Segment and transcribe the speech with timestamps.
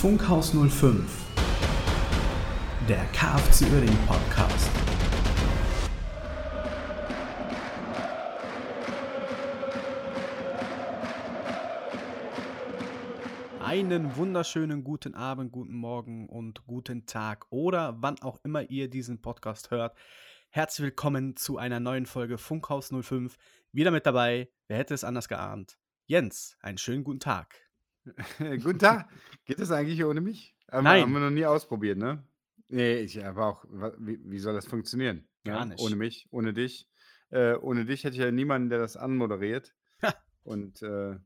[0.00, 1.26] Funkhaus 05,
[2.88, 4.70] der KFC Uerdingen Podcast.
[13.60, 19.20] Einen wunderschönen guten Abend, guten Morgen und guten Tag oder wann auch immer ihr diesen
[19.20, 19.94] Podcast hört.
[20.48, 23.36] Herzlich willkommen zu einer neuen Folge Funkhaus 05.
[23.72, 25.76] Wieder mit dabei, wer hätte es anders geahnt?
[26.06, 27.69] Jens, einen schönen guten Tag.
[28.62, 29.08] Guten Tag.
[29.44, 30.54] Geht das eigentlich ohne mich?
[30.70, 32.22] Haben wir, haben wir noch nie ausprobiert, ne?
[32.68, 35.26] Nee, ich aber auch, wa- wie, wie soll das funktionieren?
[35.44, 35.74] gar Ne?
[35.78, 35.98] Ohne nicht.
[35.98, 36.88] mich, ohne dich.
[37.30, 39.74] Äh, ohne dich hätte ich ja niemanden, der das anmoderiert.
[40.42, 41.16] Und äh,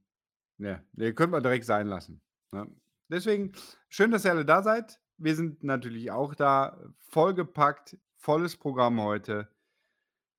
[0.59, 2.21] ja, den könnte man direkt sein lassen.
[2.53, 2.67] Ne?
[3.09, 3.53] Deswegen,
[3.89, 5.01] schön, dass ihr alle da seid.
[5.19, 6.81] Wir sind natürlich auch da,
[7.11, 9.49] vollgepackt, volles Programm heute.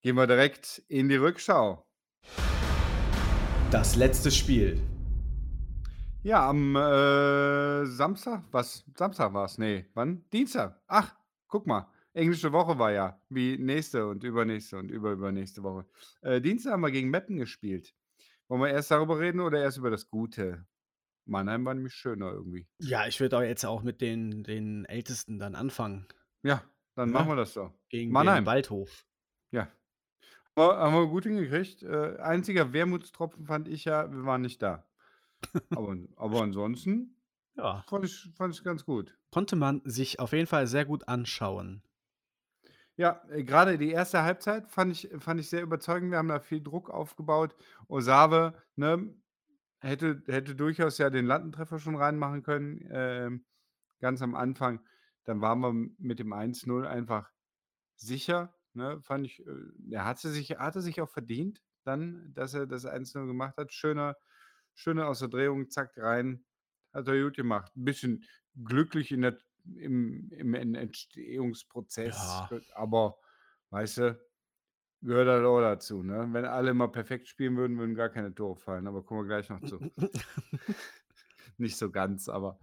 [0.02, 1.86] Gehen wir direkt in die Rückschau.
[3.72, 4.82] Das letzte Spiel.
[6.26, 8.84] Ja, am äh, Samstag, was?
[8.98, 9.60] Samstag war es?
[9.60, 10.28] Nee, wann?
[10.34, 10.82] Dienstag.
[10.88, 11.16] Ach,
[11.48, 11.88] guck mal.
[12.14, 15.86] Englische Woche war ja, wie nächste und übernächste und überübernächste Woche.
[16.22, 17.94] Äh, Dienstag haben wir gegen Meppen gespielt.
[18.48, 20.66] Wollen wir erst darüber reden oder erst über das Gute?
[21.26, 22.68] Mannheim war nämlich schöner irgendwie.
[22.80, 26.08] Ja, ich würde auch jetzt auch mit den, den Ältesten dann anfangen.
[26.42, 26.64] Ja,
[26.96, 27.14] dann Ne?
[27.14, 27.72] machen wir das so.
[27.90, 28.48] Gegen den Mannheim.
[28.48, 29.06] Waldhof.
[29.52, 29.68] Ja.
[30.56, 31.84] Aber haben wir gut hingekriegt.
[31.84, 34.88] Äh, einziger Wermutstropfen fand ich ja, wir waren nicht da.
[35.74, 37.18] Aber, aber ansonsten
[37.56, 39.18] Ja, fand ich, fand ich ganz gut.
[39.30, 41.84] konnte man sich auf jeden Fall sehr gut anschauen.
[42.98, 46.12] Ja, äh, grade die erste Halbzeit fand ich fand ich sehr überzeugend.
[46.12, 47.56] Wir haben da viel Druck aufgebaut.
[47.88, 49.14] Osave, ne,
[49.80, 53.46] hätte hätte durchaus ja den Lattentreffer schon reinmachen können, ähm,
[54.02, 54.82] ganz am Anfang.
[55.26, 57.32] Dann waren wir mit dem 1:0 einfach
[57.98, 59.52] sicher, ne, fand ich, äh
[59.92, 63.74] er hatte sich hatte sich auch verdient dann, dass er das 1:0 gemacht hat.
[63.74, 64.18] Schöner
[64.76, 66.46] schöne aus der Drehung, zack, rein.
[66.94, 67.74] Hat er gut gemacht.
[67.78, 68.26] 'N bisschen
[68.64, 69.38] glücklich in der
[69.76, 72.56] im im En Entstehungsprozess, Ja.
[72.76, 73.18] aber
[73.72, 74.22] weißt du,
[75.02, 76.28] gehört halt auch dazu, ne?
[76.34, 79.50] Wenn alle immer perfekt spielen würden, würden gar keine Tore fallen, aber kommen wir gleich
[79.50, 79.86] noch zu.
[81.58, 82.60] Nicht so ganz, aber,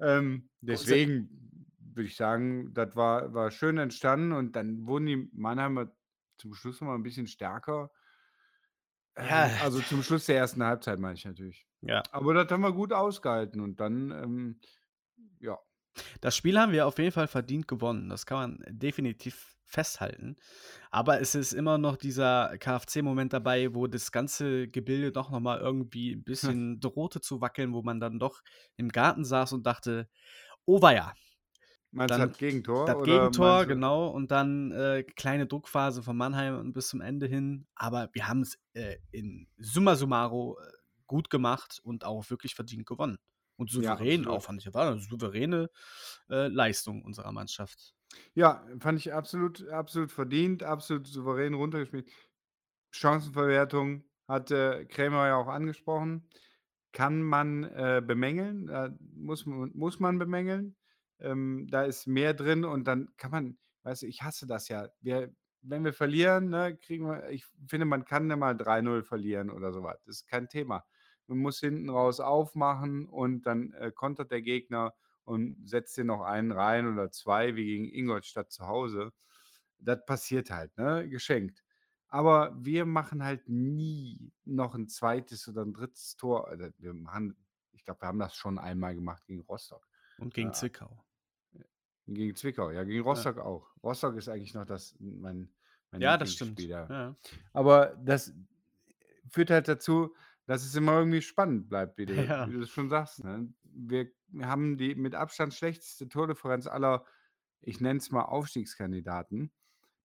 [0.00, 5.92] ähm, deswegen würde ich sagen, das war war schön entstanden und dann wurden die Mannheimer
[6.38, 7.90] zum Schluss noch mal 'n bisschen stärker.
[9.20, 11.66] Ja, Ähm, also zum Schluss der ersten Halbzeit meine ich natürlich.
[11.82, 12.08] ja.
[12.10, 14.60] Aber das haben wir gut ausgehalten und dann, ähm,
[15.40, 15.58] ja.
[16.20, 18.08] Das Spiel haben wir auf jeden Fall verdient gewonnen.
[18.08, 20.36] Das kann man definitiv festhalten.
[20.90, 25.58] Aber es ist immer noch dieser KFC-Moment dabei, wo das ganze Gebilde doch noch mal
[25.60, 26.24] irgendwie 'n
[26.64, 28.42] bisschen drohte zu wackeln, wo man dann doch
[28.76, 30.08] im Garten saß und dachte:
[30.66, 31.14] „Oh weia.“
[31.94, 36.58] Meinst du Dann das Gegentor das Gegentor, genau, und dann, äh, kleine Druckphase von Mannheim
[36.58, 37.66] und bis zum Ende hin.
[37.74, 40.72] Aber wir haben's, äh, in summa summaro, äh,
[41.06, 43.18] gut gemacht und auch wirklich verdient gewonnen.
[43.56, 44.44] Und Ja, souverän auch, absolut.
[44.44, 44.74] fand ich.
[44.74, 45.70] War 'ne souveräne,
[46.30, 47.92] äh, Leistung unserer Mannschaft.
[48.36, 52.10] Ja, fand ich absolut absolut verdient, absolut souverän runtergespielt.
[52.92, 56.28] Chancenverwertung hatte Krämer ja auch angesprochen.
[56.92, 60.76] Kann man, äh, bemängeln, äh, muss muss man bemängeln.
[61.24, 64.88] Ähm, da ist mehr drin und dann kann man weißt du, ich hasse das ja.
[65.02, 65.34] Wir
[65.66, 69.72] wenn wir verlieren, ne, kriegen wir ich finde, man kann ja mal 3:0 verlieren oder
[69.72, 69.98] so was.
[70.06, 70.84] Das ist kein Thema.
[71.28, 76.22] Man muss hinten raus aufmachen und dann, äh, kontert der Gegner und setzt dir noch
[76.22, 79.12] einen rein oder 2 wie gegen Ingolstadt zu Hause.
[79.78, 81.64] Das passiert halt, ne, geschenkt.
[82.08, 86.48] Aber wir machen halt nie noch 'n zweites oder 'n drittes Tor.
[86.48, 87.36] Also, wir machen
[87.72, 89.86] ich glaube, wir haben das schon einmal gemacht gegen Rostock.
[90.18, 91.04] Und gegen Zwickau.
[92.06, 93.02] Gegen Zwickau, ja, gegen Ja.
[93.04, 93.68] Rostock auch.
[93.82, 95.50] Rostock ist eigentlich noch das mein
[95.90, 96.60] mein Ja, das stimmt.
[96.60, 97.16] Ja.
[97.52, 98.34] Aber das
[99.30, 100.14] führt halt dazu,
[100.46, 102.48] dass es immer irgendwie spannend bleibt, wie du Ja.
[102.48, 103.52] wie du schon sagst, ne?
[103.76, 104.10] Wir
[104.42, 107.04] haben die mit Abstand schlechteste Tordifferenz aller,
[107.60, 109.52] ich nenne es mal Aufstiegskandidaten,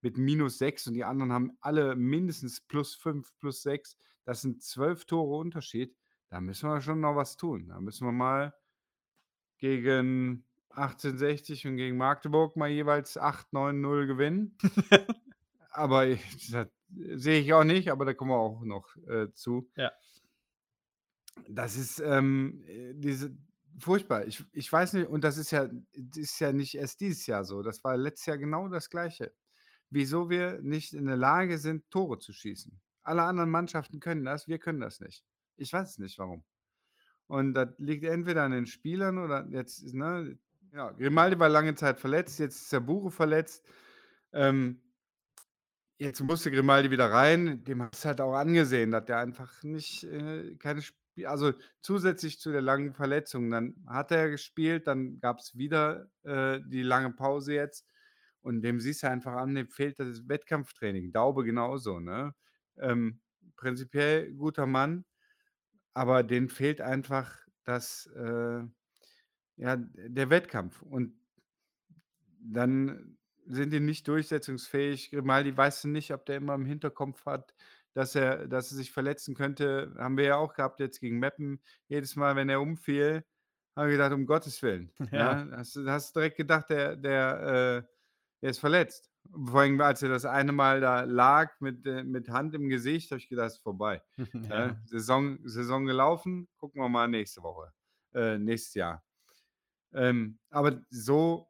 [0.01, 3.97] mit -6 und die anderen haben alle mindestens +5, +6.
[4.25, 5.95] Das sind 12 Tore Unterschied.
[6.29, 7.67] Da müssen wir schon noch was tun.
[7.69, 8.53] Da müssen wir mal
[9.57, 14.57] gegen 1860 und gegen Magdeburg mal jeweils 8, 9:0 gewinnen.
[15.71, 19.69] Aber das sehe ich auch nicht, aber da kommen wir auch noch, äh, zu.
[19.75, 19.91] Ja.
[21.47, 23.37] Das ist, ähm, äh, diese
[23.79, 24.25] furchtbar.
[24.25, 27.45] Ich ich weiß nicht und das ist ja das ist ja nicht erst dieses Jahr
[27.45, 27.61] so.
[27.61, 29.33] Das war letztes Jahr genau das Gleiche.
[29.89, 32.79] Wieso wir nicht in der Lage sind, Tore zu schießen.
[33.03, 35.23] Alle anderen Mannschaften können das, wir können das nicht.
[35.57, 36.43] Ich weiß nicht, warum.
[37.27, 40.37] Und das liegt entweder an den Spielern oder jetzt, ne
[40.73, 43.65] ja, Grimaldi war lange Zeit verletzt, jetzt ist der Bure verletzt.
[44.33, 44.81] Ähm
[46.01, 47.61] Jetzt musste Grimaldi wieder rein.
[47.65, 52.39] Dem hast du halt auch angesehen, dass der einfach nicht äh, keine Spiel also, zusätzlich
[52.39, 57.53] zu der langen Verletzung, dann hat er gespielt, dann gab's wieder, äh, die lange Pause
[57.55, 57.85] jetzt
[58.41, 61.11] und dem siehst du einfach an, dem fehlt das Wettkampftraining.
[61.11, 62.33] Daube genauso, ne?
[62.77, 63.21] Ähm,
[63.57, 65.05] prinzipiell guter Mann,
[65.93, 68.63] aber den fehlt einfach das, äh
[69.59, 71.13] ja, der Wettkampf und
[72.39, 75.11] dann sind die nicht durchsetzungsfähig.
[75.11, 77.53] Grimaldi weißt du nicht, ob der immer im Hinterkopf hat,
[77.93, 79.95] dass er dass er sich verletzen könnte.
[79.97, 81.61] Haben wir ja auch gehabt jetzt gegen Meppen.
[81.87, 83.25] Jedes Mal, wenn er umfiel,
[83.75, 85.39] haben wir gedacht: „Um Gottes Willen“, Ja.
[85.39, 85.49] ne?
[85.55, 87.93] Hast du hast direkt gedacht, der der, äh,
[88.41, 89.11] der ist verletzt.
[89.31, 93.11] Vor allem, als er das eine Mal da lag mit äh, mit Hand im Gesicht,
[93.11, 94.03] habe ich gedacht: „Ist vorbei“,
[94.49, 94.75] Ja.
[94.75, 94.79] ne?
[94.85, 97.73] Saison Saison gelaufen, gucken wir mal nächste Woche
[98.13, 99.03] äh, nächstes Jahr.
[99.93, 101.49] Ähm, aber so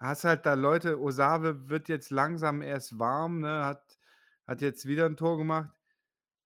[0.00, 3.98] hast halt da Leute Osave wird jetzt langsam erst warm, ne, hat
[4.46, 5.70] hat jetzt wieder 'n Tor gemacht,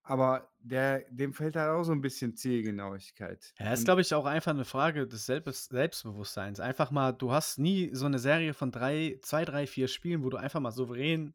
[0.02, 4.24] aber der dem fehlt halt auch so 'n bisschen Zielgenauigkeit Ja, ist, glaube ich, auch
[4.26, 6.60] einfach 'ne Frage des Selbstbewusstseins.
[6.60, 10.30] Einfach mal du hast nie so 'ne Serie von 3 2, 3, 4 Spielen, wo
[10.30, 11.34] du einfach mal souverän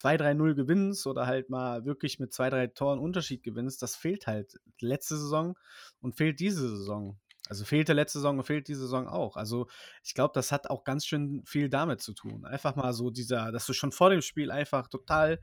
[0.00, 3.82] 2, 3:0 gewinnst oder halt mal wirklich mit 2, 3 Toren Unterschied gewinnst.
[3.82, 5.56] Das fehlt halt letzte Saison
[6.00, 7.20] und fehlt diese Saison.
[7.50, 9.36] Also, fehlte letzte Saison und fehlt diese Saison auch.
[9.36, 9.68] Also,
[10.04, 12.44] ich glaube, das hat auch ganz schön viel damit zu tun.
[12.46, 15.40] Einfach mal so dieser dass du schon vor dem Spiel einfach total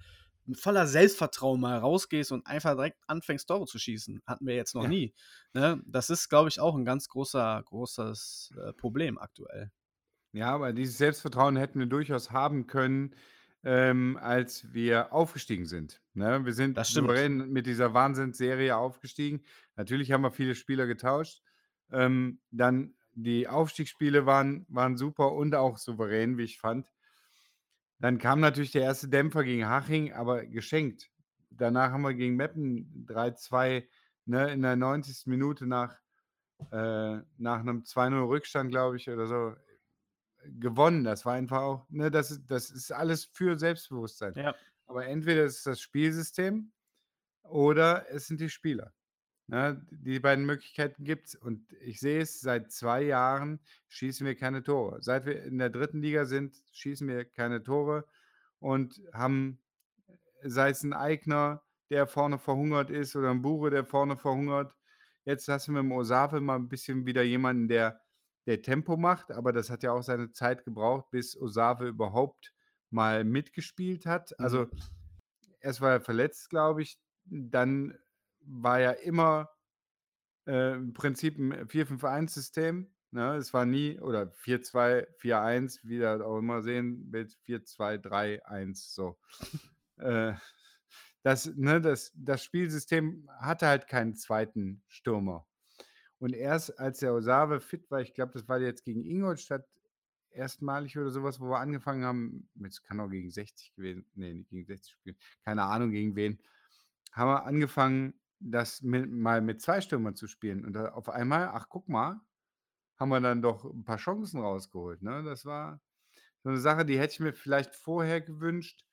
[0.55, 4.21] voller Selbstvertrauen mal rausgehst und einfach direkt anfängst, Tore zu schießen.
[4.25, 4.89] Hatten wir jetzt noch Ja.
[4.89, 5.13] nie,
[5.53, 5.81] ne?
[5.85, 9.71] Das ist, glaube ich, auch 'n ganz großer großes, äh, Problem aktuell.
[10.33, 13.15] Ja, aber dieses Selbstvertrauen hätten wir durchaus haben können,
[13.63, 16.45] ähm, als wir aufgestiegen sind, ne?
[16.45, 16.91] Wir sind
[17.49, 19.43] mit dieser Wahnsinnsserie aufgestiegen.
[19.75, 21.41] Natürlich haben wir viele Spieler getauscht.
[21.91, 26.89] Ähm, dann die Aufstiegsspiele waren waren super und auch souverän, wie ich fand.
[28.01, 29.09] Dann kam natürlich der 1.
[29.09, 31.09] Dämpfer gegen Haching, aber geschenkt.
[31.49, 33.87] Danach haben wir gegen Meppen 3:2,
[34.25, 35.29] ne, in der 90.
[35.29, 35.97] Minute nach
[36.71, 39.55] äh, nach 'nem 2:0 Rückstand, glaube ich, oder so,
[40.45, 41.03] gewonnen.
[41.05, 44.35] Das war einfach auch ne, das ist das ist alles für Selbstbewusstsein.
[44.35, 44.57] Ja.
[44.87, 46.73] Aber entweder ist es das Spielsystem
[47.43, 48.93] oder es sind die Spieler,
[49.47, 49.85] ne?
[49.91, 55.01] Die beiden Möglichkeiten gibt's und ich sehe es, seit 2 Jahren schießen wir keine Tore.
[55.03, 56.01] Seit wir in der 3.
[56.01, 58.05] Liga sind, schießen wir keine Tore
[58.59, 59.59] und haben
[60.43, 64.75] sei es 'n Aigner, der vorne verhungert ist oder 'n Bure, der vorne verhungert.
[65.25, 68.01] Jetzt hast du mit'm Osave mal 'n bisschen wieder jemanden, der
[68.47, 72.53] der Tempo macht, aber das hat ja auch seine Zeit gebraucht, bis Osave überhaupt
[72.91, 74.39] mal mitgespielt hat.
[74.39, 74.57] Mhm.
[74.57, 74.67] Also,
[75.61, 77.97] erst war er verletzt, glaube ich, dann
[78.47, 79.51] war ja immer,
[80.47, 83.35] äh, im Prinzip 'n 4-5-1 System, ne?
[83.37, 89.19] Es war nie oder 4-2, 4-1, wie du das auch immer sehen willst, 4-2-3-1, so.
[89.99, 90.33] Äh,
[91.23, 94.81] das ne, das das Spielsystem hatte halt keinen 2.
[94.87, 95.47] Stürmer.
[96.19, 99.67] Und erst als der Osave fit war, ich glaube, das war jetzt gegen Ingolstadt
[100.31, 104.33] erstmalig oder so was, wo wir angefangen haben es kann auch gegen 60 gewesen ne,
[104.35, 106.39] nicht gegen 60 spielen, keine Ahnung gegen wen,
[107.13, 111.49] haben wir angefangen, das mi mal mit 2 Stürmern zu spielen und da auf einmal,
[111.53, 112.21] ach guck mal,
[112.97, 115.23] haben wir dann doch 'n paar Chancen rausgeholt, ne?
[115.23, 115.81] Das war
[116.43, 118.85] so 'ne Sache, die hätte ich mir vielleicht vorher gewünscht.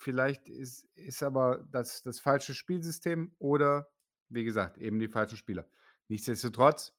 [0.00, 3.90] Vielleicht ist ist aber das das falsche Spielsystem oder,
[4.28, 5.68] wie gesagt, eben die falschen Spieler.
[6.08, 6.94] Nichtsdestotrotz,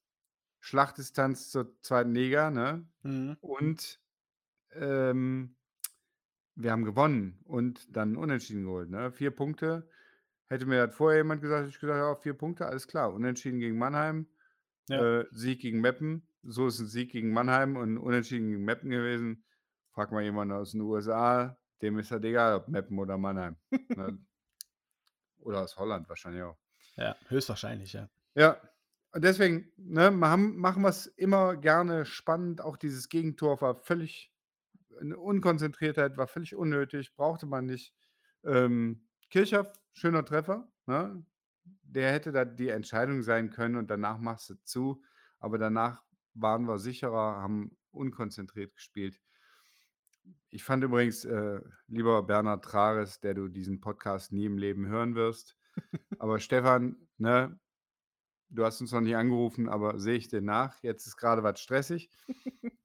[0.61, 2.13] Schlachtdistanz zur 2.
[2.13, 2.89] Liga, ne?
[3.03, 3.39] Mhm.
[3.41, 4.01] Und,
[4.73, 5.57] ähm,
[6.55, 9.11] wir haben gewonnen und dann Unentschieden geholt, ne?
[9.11, 9.89] 4 Punkte.
[10.51, 13.59] Hätte mir das vorher jemand gesagt, hätte ich gesagt: „Ja, 4 Punkte, alles klar.“ Unentschieden
[13.59, 14.27] gegen Mannheim,
[14.89, 15.05] Ja.
[15.05, 16.27] äh, Sieg gegen Meppen.
[16.43, 19.45] So ist 'n Sieg gegen Mannheim und Unentschieden gegen Meppen gewesen.
[19.91, 23.57] Frag mal jemanden aus 'n USA, dem ist das egal, ob Meppen oder Mannheim,
[23.95, 24.19] ne?
[25.39, 26.57] Oder aus Holland wahrscheinlich auch.
[26.97, 28.09] Ja, höchstwahrscheinlich, ja.
[28.35, 28.61] Ja,
[29.11, 32.61] und deswegen, ne, machen wir's immer gerne spannend.
[32.61, 34.31] Auch dieses Gegentor war völlig
[35.01, 37.95] 'ne Unkonzentriertheit, war völlig unnötig, brauchte man nicht.
[38.45, 41.23] Ähm, Kirchhoff, schöner Treffer, ne?
[41.83, 45.03] Der hätte da die Entscheidung sein können und danach machst du zu.
[45.39, 49.19] Aber danach waren wir sicherer, haben unkonzentriert gespielt.
[50.49, 55.15] Ich fand übrigens, äh, lieber Bernhard Trares, der du diesen Podcast nie im Leben hören
[55.15, 55.57] wirst.
[56.17, 57.59] Aber Stefan, ne,
[58.49, 60.81] du hast uns noch nicht angerufen, aber sehe ich dir nach.
[60.81, 62.09] Jetzt ist grade was stressig.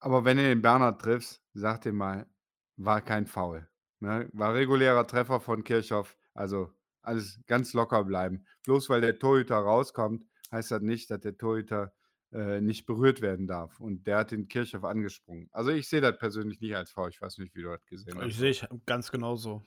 [0.00, 2.26] Aber wenn du den Bernhard triffst, sag dem mal,
[2.76, 3.68] war kein Foul,
[4.00, 4.28] ne?
[4.32, 6.16] War regulärer Treffer von Kirchhoff.
[6.34, 8.46] Also, alles ganz locker bleiben.
[8.64, 11.92] Bloß weil der Torhüter rauskommt, heißt das nicht, dass der Torhüter,
[12.32, 15.48] äh, nicht berührt werden darf und der hat den Kirchhoff angesprungen.
[15.52, 17.10] Also, ich sehe das persönlich nicht als Foul.
[17.10, 18.36] Ich weiß nicht, wie du das gesehen Ich hast.
[18.36, 19.64] sehe ich ganz genauso.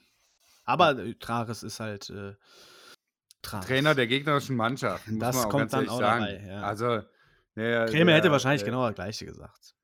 [0.63, 2.35] Aber, äh, Trares ist halt, äh
[3.43, 6.25] Trainer der gegnerischen Mannschaft, muss Das kommt dann auch sagen.
[6.25, 6.61] dabei, ja.
[6.61, 7.01] Also,
[7.55, 9.75] der hätte der, wahrscheinlich äh genau das Gleiche gesagt.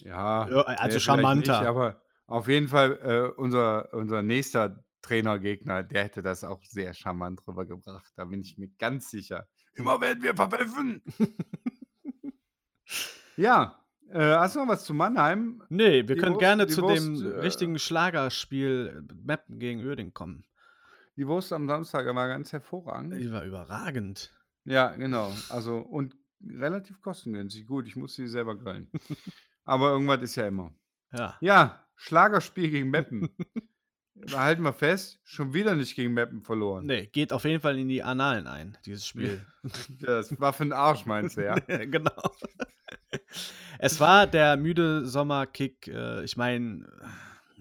[0.00, 1.66] Ja, der also vielleicht nicht, charmanter.
[1.68, 7.46] aber auf jeden Fall, äh, unser unser nächster Trainergegner, der hätte das auch sehr charmant
[7.46, 8.12] rübergebracht.
[8.16, 9.46] Da bin ich mir ganz sicher.
[9.74, 11.02] Immer werden wir verpfiffen.
[13.36, 15.62] Ja, äh, hast du noch was zu Mannheim?
[15.68, 20.14] Ne, wir Die können Wurst gerne zu Wurst, dem äh richtigen Schlagerspiel Meppen gegen Uerdingen
[20.14, 20.44] kommen.
[21.16, 23.14] Die Wurst am Samstag war ganz hervorragend.
[23.20, 24.32] Die war überragend.
[24.64, 25.32] Ja, genau.
[25.48, 27.66] Also und relativ kostengünstig.
[27.66, 28.90] Gut, ich muss sie selber grillen.
[29.64, 30.72] Aber irgendwas ist ja immer.
[31.12, 31.36] Ja.
[31.40, 33.30] Ja, Schlagerspiel gegen Meppen.
[34.14, 36.86] Da halten wir fest, schon wieder nicht gegen Meppen verloren.
[36.86, 39.44] Ne, geht auf jeden Fall in die Annalen ein, dieses Spiel.
[40.00, 41.54] Das war für 'n Arsch, meinst du, ja?
[41.58, 42.12] Genau.
[43.78, 45.88] Es war der müde Sommerkick.
[45.88, 46.86] Äh, ich meine,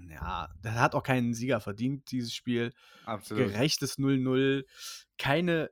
[0.10, 2.72] ja, der hat auch keinen Sieger verdient, dieses Spiel.
[3.06, 3.48] Absolut.
[3.48, 4.66] Gerechtes 0:0.
[5.18, 5.70] Keine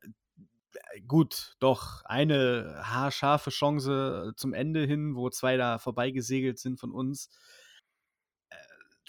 [1.08, 7.30] gut, doch, eine haarscharfe Chance zum Ende hin, wo 2 da vorbeigesegelt sind von uns.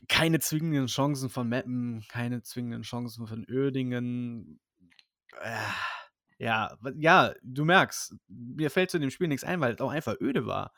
[0.09, 4.61] Keine zwingenden Chancen von Meppen, keine zwingenden Chancen von Uerdingen.
[5.41, 5.57] Äh,
[6.39, 10.17] ja, ja, du merkst, mir fällt zu dem Spiel nix ein, weil es auch einfach
[10.21, 10.73] öde war.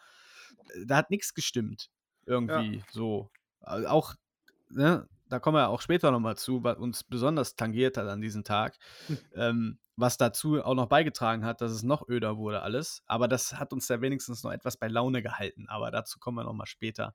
[0.86, 1.90] Da hat nix gestimmt
[2.26, 2.84] irgendwie Ja.
[2.90, 3.30] so.
[3.62, 4.14] Auch
[4.70, 8.20] ne, da kommen wir auch später noch mal zu, was uns besonders tangiert hat an
[8.20, 8.76] diesem Tag,
[9.34, 13.02] ähm, was dazu auch noch beigetragen hat, dass es noch öder wurde alles.
[13.06, 16.44] Aber das hat uns ja wenigstens noch etwas bei Laune gehalten, aber dazu kommen wir
[16.44, 17.14] noch mal später.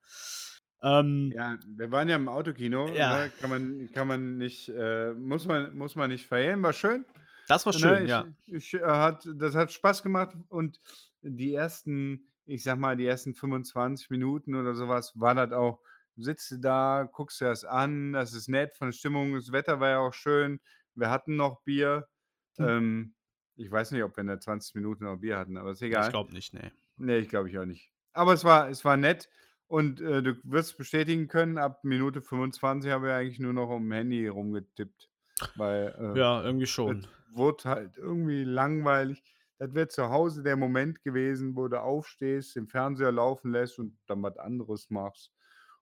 [0.81, 3.09] Ähm Ja, wir waren ja im Autokino, Ja.
[3.09, 3.31] ne?
[3.39, 7.05] Kann man kann man nicht äh, muss man muss man nicht verhehlen, war schön.
[7.47, 8.29] Das war Ne, schön, ich ja.
[8.47, 10.79] ich, äh, hat das hat Spaß gemacht und
[11.21, 15.81] die ersten ich sage mal, die ersten 25 Minuten oder so was, war das auch
[16.15, 19.35] sitzt du da, guckst dir das an, das ist nett von der Stimmung.
[19.35, 20.59] Das Wetter war ja auch schön.
[20.95, 22.09] Wir hatten noch Bier.
[22.57, 22.69] Hm.
[22.69, 23.15] Ähm,
[23.55, 26.07] ich weiß nicht, ob wir in der 20 Minuten noch Bier hatten, aber ist Ich
[26.07, 26.09] egal.
[26.09, 26.71] glaube nicht, ne.
[26.97, 27.91] Ne, ich glaube ich auch nicht.
[28.13, 29.29] Aber es war es war nett
[29.69, 33.91] und, äh, du wirst bestätigen können, ab Minute 25 haben wir eigentlich nur noch aufm
[33.93, 35.11] Handy rumgetippt,
[35.55, 37.07] weil, äh, Ja, irgendwie es schon.
[37.29, 39.23] wurde halt irgendwie langweilig.
[39.59, 43.99] Das wäre zu Hause der Moment gewesen, wo du aufstehst, den Fernseher laufen lässt und
[44.07, 45.33] dann was anderes machst.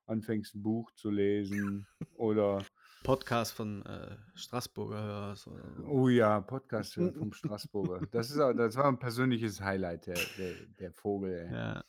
[0.07, 2.69] Anfängst 'n Buch zu lesen oder
[3.03, 5.47] Podcast von, äh, Straßburger hörst.
[5.85, 8.05] Oh ja, Podcast vom Straßburger.
[8.11, 11.55] Das ist das war 'n persönliches Highlight, der der der Vogel, ey.
[11.55, 11.83] Ja.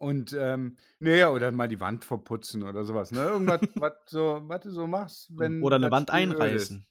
[0.00, 3.24] Und, ähm, ja, oder mal die Wand verputzen oder so was, ne?
[3.24, 6.84] Irgendwas, was so was du so machst, O wenn oder 'ne das Wand einreißen.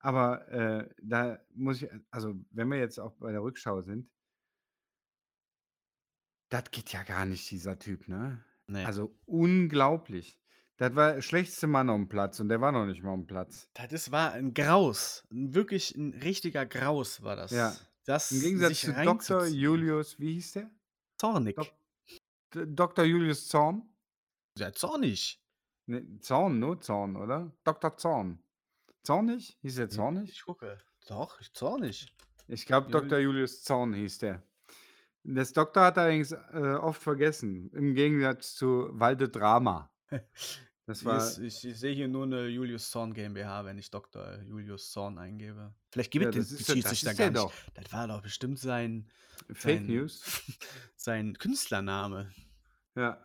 [0.00, 4.08] Aber, äh, da muss ich also, wenn wir jetzt auch bei der Rückschau sind
[6.52, 8.44] das geht ja gar nicht, dieser Typ, ne?
[8.68, 8.88] Ne.
[8.88, 10.40] Also, unglaublich.
[10.76, 13.68] Das war der schlechteste Mann aufm Platz und der war noch nicht mal aufm Platz.
[13.76, 15.26] Da das war 'n Graus.
[15.30, 17.50] 'N wirklich 'n richtiger Graus war das.
[17.50, 17.86] Ja.
[18.30, 19.46] Das Im Gegensatz zu Dr.
[19.46, 20.70] Julius wie hieß der?
[21.20, 21.56] Zornig.
[21.56, 21.72] Dok
[22.64, 23.04] Dr.
[23.04, 23.82] Julius Zorn?
[24.58, 25.40] Ja, Zornig.
[25.86, 27.52] Ne, Zorn, nur Zorn, oder?
[27.64, 27.96] Dr.
[27.96, 28.42] Zorn.
[29.04, 29.58] Zornig?
[29.62, 30.30] Hieß der Ne, Zornig?
[30.30, 30.78] ich gucke.
[31.06, 32.14] Doch, Zornig.
[32.48, 33.18] Ich glaube, Dr.
[33.18, 34.42] Julius Zorn hieß der.
[35.24, 39.92] Das Doktor hat er allerdings, äh, oft vergessen, im Gegensatz zu Valdedrama.
[40.86, 43.90] Das Hier war ist ich ich sehe hier nur 'ne Julius Zorn GmbH, wenn ich
[43.90, 44.40] Dr.
[44.42, 45.74] Julius Zorn eingebe.
[45.90, 47.44] Vielleicht gibt Ja, es den das das Schiedsrichter gar nicht.
[47.44, 47.52] doch.
[47.74, 49.10] Das war doch bestimmt sein
[49.52, 50.22] Fake sein News?
[50.96, 52.30] sein Künstlername.
[52.96, 53.18] Ja.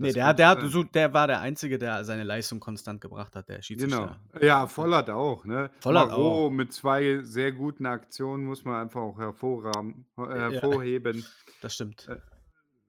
[0.00, 3.34] Ne, Das der der hat so der war der Einzige, der seine Leistung konstant gebracht
[3.34, 3.64] hat, der Genau.
[3.64, 4.20] Schiedsrichter.
[4.34, 4.66] Ja, Ja.
[4.68, 5.70] Vollert auch, ne?
[5.80, 6.50] Vollert Marot auch.
[6.50, 9.22] mit 2 sehr guten Aktionen muss man einfach auch äh,
[10.18, 10.50] Ja.
[10.50, 11.24] hervorheben.
[11.60, 12.06] Das stimmt.
[12.08, 12.18] Äh,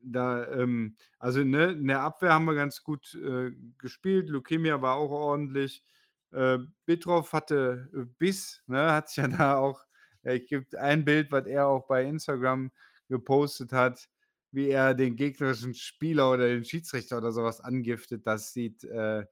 [0.02, 4.30] da, ähm also, ne, in der Abwehr haben wir ganz gut, äh, gespielt.
[4.30, 5.84] Lukemia war auch ordentlich.
[6.32, 8.92] Äh, Bitroff hatte, äh, Biss, ne?
[8.94, 9.82] Hat sich ja da auch
[10.22, 12.72] äh, gibt ein Bild, was er auch bei Instagram
[13.08, 14.08] gepostet hat,
[14.52, 18.26] wie er den gegnerischen Spieler oder den Schiedsrichter oder so was angiftet.
[18.28, 19.26] Das sieht, äh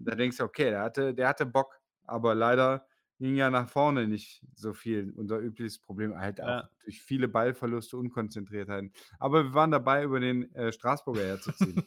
[0.00, 2.86] da denkst du: „Okay, der hatte der hatte Bock.“ Aber leider
[3.20, 5.12] ging ja nach vorne nicht so viel.
[5.16, 6.70] Unser übliches Problem halt auch Ja.
[6.84, 8.92] durch viele Ballverluste, Unkonzentriertheiten.
[9.18, 11.84] Aber wir waren dabei, über den, äh, Straßburger herzuziehen.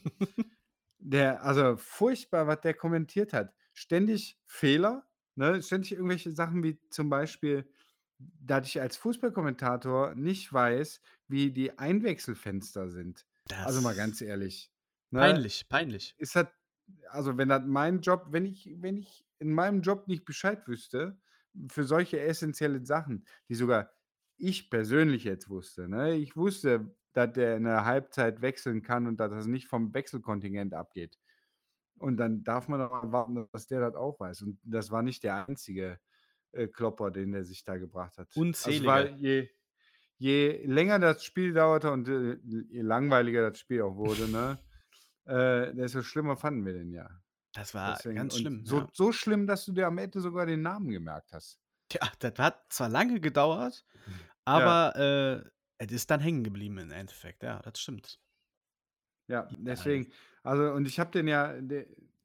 [0.99, 3.53] Der also, furchtbar, was der kommentiert hat.
[3.73, 5.61] Ständig Fehler, ne?
[5.63, 7.69] Ständig irgendwelche Sachen wie zum Beispiel,
[8.19, 13.27] dass ich als Fußballkommentator nicht weiß, wie die Einwechselfenster sind.
[13.63, 14.71] Also, mal ganz Das ehrlich,
[15.11, 15.21] ne?
[15.21, 16.17] peinlich, peinlich.
[16.17, 16.47] Ist das
[17.09, 21.19] also, wenn das mein Job wenn ich wenn ich in meinem Job nicht Bescheid wüsste
[21.69, 23.91] für solche essenzielle Sachen, die sogar
[24.37, 26.15] ich persönlich jetzt wusste, ne?
[26.15, 30.73] Ich wusste, dass der in der Halbzeit wechseln kann und dass das nicht vom Wechselkontingent
[30.73, 31.19] abgeht.
[31.99, 34.41] Und dann darf man doch erwarten, dass der das auch weiß.
[34.43, 35.99] Und das war nicht der Einzige.
[36.53, 38.29] äh, Klopper, den er sich da gebracht hat.
[38.35, 39.03] Unzählige.
[39.03, 39.49] Also, weil je
[40.21, 42.37] je länger das Spiel dauerte und, äh,
[42.69, 44.59] je langweiliger das Spiel auch wurde, ne,
[45.25, 47.09] äh, desto schlimmer fanden wir den ja.
[47.53, 48.87] Das war Deswegen ganz schlimm, so ja.
[48.93, 51.59] so schlimm, dass du dir am Ende sogar den Namen gemerkt hast.
[51.89, 53.85] Tja, das hat zwar lange gedauert,
[54.53, 54.81] Ja.
[54.93, 57.43] aber, äh, es ist dann hängen geblieben im Endeffekt.
[57.43, 58.19] Ja, das stimmt.
[59.29, 59.57] Ja, Genial.
[59.57, 60.11] deswegen
[60.43, 61.55] also, und ich habe den ja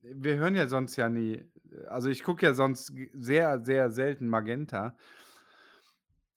[0.02, 1.44] wir hören ja sonst ja nie
[1.88, 4.96] also, ich gucke ja sonst sehr, sehr selten Magenta.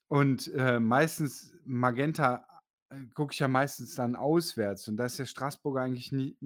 [0.10, 2.48] Und, äh, meistens Magenta,
[2.90, 6.38] äh, gucke ich ja meistens dann auswärts und da ist der Straßburger eigentlich nie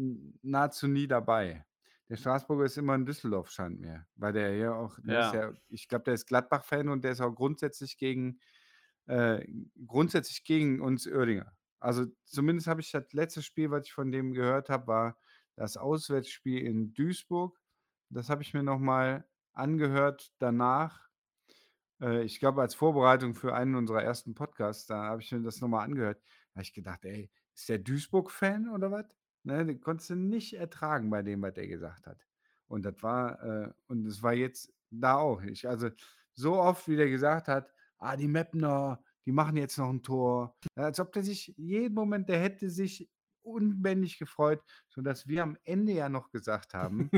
[0.44, 1.66] nahezu nie dabei.
[2.10, 5.34] Der Straßburger ist immer in Düsseldorf, scheint mir, weil der ja auch der ist Ja.
[5.34, 8.40] ja ich glaube, der ist Gladbach-Fan und der ist auch grundsätzlich gegen
[9.08, 9.46] äh,
[9.88, 11.54] grundsätzlich gegen uns Uerdinger.
[11.80, 15.18] Also, zumindest habe ich das letzte Spiel, was ich von dem gehört habe, war
[15.56, 17.60] das Auswärtsspiel in Duisburg.
[18.10, 21.10] Das habe ich mir noch mal angehört danach.
[22.02, 25.62] Äh, ich glaube, als Vorbereitung für einen unserer ersten Podcasts, da habe ich mir das
[25.62, 26.22] noch mal angehört.
[26.54, 29.06] Da habe ich gedacht: „Ey, ist der Duisburg-Fan oder was?“
[29.44, 32.26] Ne, den konntest du nicht ertragen bei dem, was der gesagt hat.
[32.68, 35.42] Und das war äh, und es war jetzt da auch.
[35.44, 35.90] Ich also,
[36.34, 40.56] so oft, wie der gesagt hat: „Ah, die Meppener, die machen jetzt noch 'n Tor.“
[40.78, 43.10] Ja, als ob der sich jeden Moment der hätte sich
[43.44, 47.12] unbändig gefreut, sodass wir am Ende ja noch gesagt haben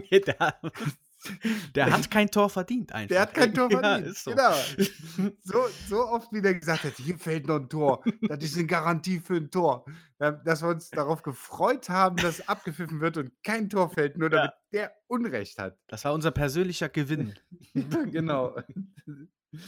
[1.75, 3.05] Der der hat kein Tor verdient einfach.
[3.09, 4.11] Der hat kein Tor Ja, verdient.
[4.11, 4.37] ist so.
[4.37, 4.75] Genau.
[5.43, 8.03] So so oft, wie der gesagt hat: „Hier fällt noch 'n Tor.
[8.27, 9.85] Das ist 'ne Garantie für 'n Tor.“
[10.19, 14.29] Ja, dass wir uns darauf gefreut haben, dass abgepfiffen wird und kein Tor fällt, nur
[14.31, 14.41] Ja.
[14.41, 15.77] damit der Unrecht hat.
[15.89, 17.35] Das war unser persönlicher Gewinn.
[18.11, 18.55] Genau.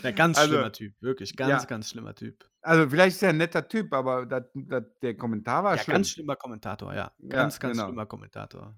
[0.04, 1.68] Ja, ganz Also, schlimmer Typ, wirklich ganz, ja.
[1.68, 2.50] ganz schlimmer Typ.
[2.64, 5.84] Also, vielleicht ist er 'n netter Typ, aber dat dat der Kommentar war Ja, schlimm.
[5.84, 7.12] ganz schlimmer Kommentator, ja.
[7.20, 7.82] Ja, Ganz, ganz genau.
[7.82, 8.76] schlimmer Kommentator.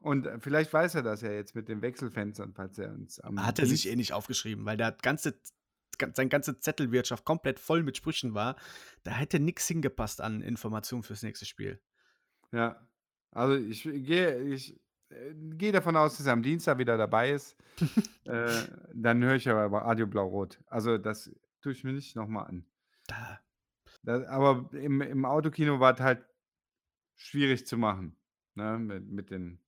[0.00, 3.44] Und, äh, vielleicht weiß er das ja jetzt mit den Wechselfenstern, falls er uns am
[3.44, 5.38] Hat er sich eh nicht aufgeschrieben, weil der ganze
[5.98, 8.56] gan seine ganze Zettelwirtschaft komplett voll mit Sprüchen war.
[9.02, 11.80] Da hätte nix hingepasst an Informationen fürs nächste Spiel.
[12.52, 12.88] Ja.
[13.32, 17.56] Also, ich gehe ich, äh, gehe davon aus, dass er am Dienstag wieder dabei ist.
[18.26, 18.62] Äh,
[18.94, 20.60] dann höre ich aber Radio Blau-Rot.
[20.66, 21.32] Also, das
[21.62, 22.64] tue ich mir nicht noch mal an.
[23.08, 23.40] Da
[24.02, 26.24] Da aber im im Autokino war's halt
[27.16, 28.16] schwierig zu machen,
[28.54, 29.58] ne, mit mit den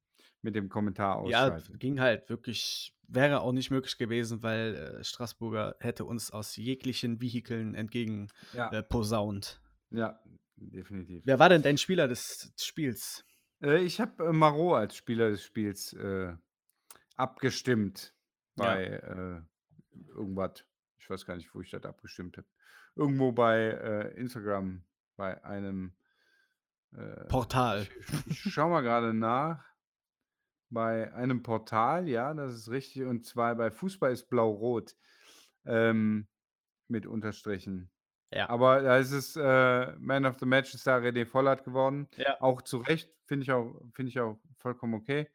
[0.42, 1.78] mit dem Kommentar Ja, ausschalten.
[1.78, 7.20] ging halt wirklich wäre auch nicht möglich gewesen, weil, äh, Straßburger hätte uns aus jeglichen
[7.20, 8.70] Vehikeln entgegen, Ja.
[8.72, 9.61] äh, posaunt.
[9.90, 10.18] Ja,
[10.57, 11.22] definitiv.
[11.26, 13.22] Wer war denn dein Spieler des Spiels?
[13.62, 16.35] Äh, ich habe, äh, Marot als Spieler des Spiels, äh,
[17.16, 18.14] abgestimmt
[18.57, 18.64] Ja.
[18.64, 19.42] bei, äh,
[20.09, 20.64] irgendwas.
[20.98, 22.46] Ich weiß gar nicht, wo ich das abgestimmt habe.
[22.94, 24.85] Irgendwo bei, Instagram
[25.16, 25.92] bei einem,
[27.28, 27.87] Portal.
[28.26, 29.64] ich ich schaue mal grade nach.
[30.72, 33.02] Bei einem Portal, ja, das ist richtig.
[33.04, 34.96] Und zwar bei Fußball ist Blau-Rot,
[35.66, 36.26] ähm,
[36.88, 37.90] mit Unterstrichen.
[38.32, 38.48] Ja.
[38.48, 42.08] Aber da ist es, äh, Man of the Match ist da René Vollert geworden.
[42.16, 42.40] Ja.
[42.40, 45.28] Auch zu Recht, finde ich auch finde ich auch vollkommen okay.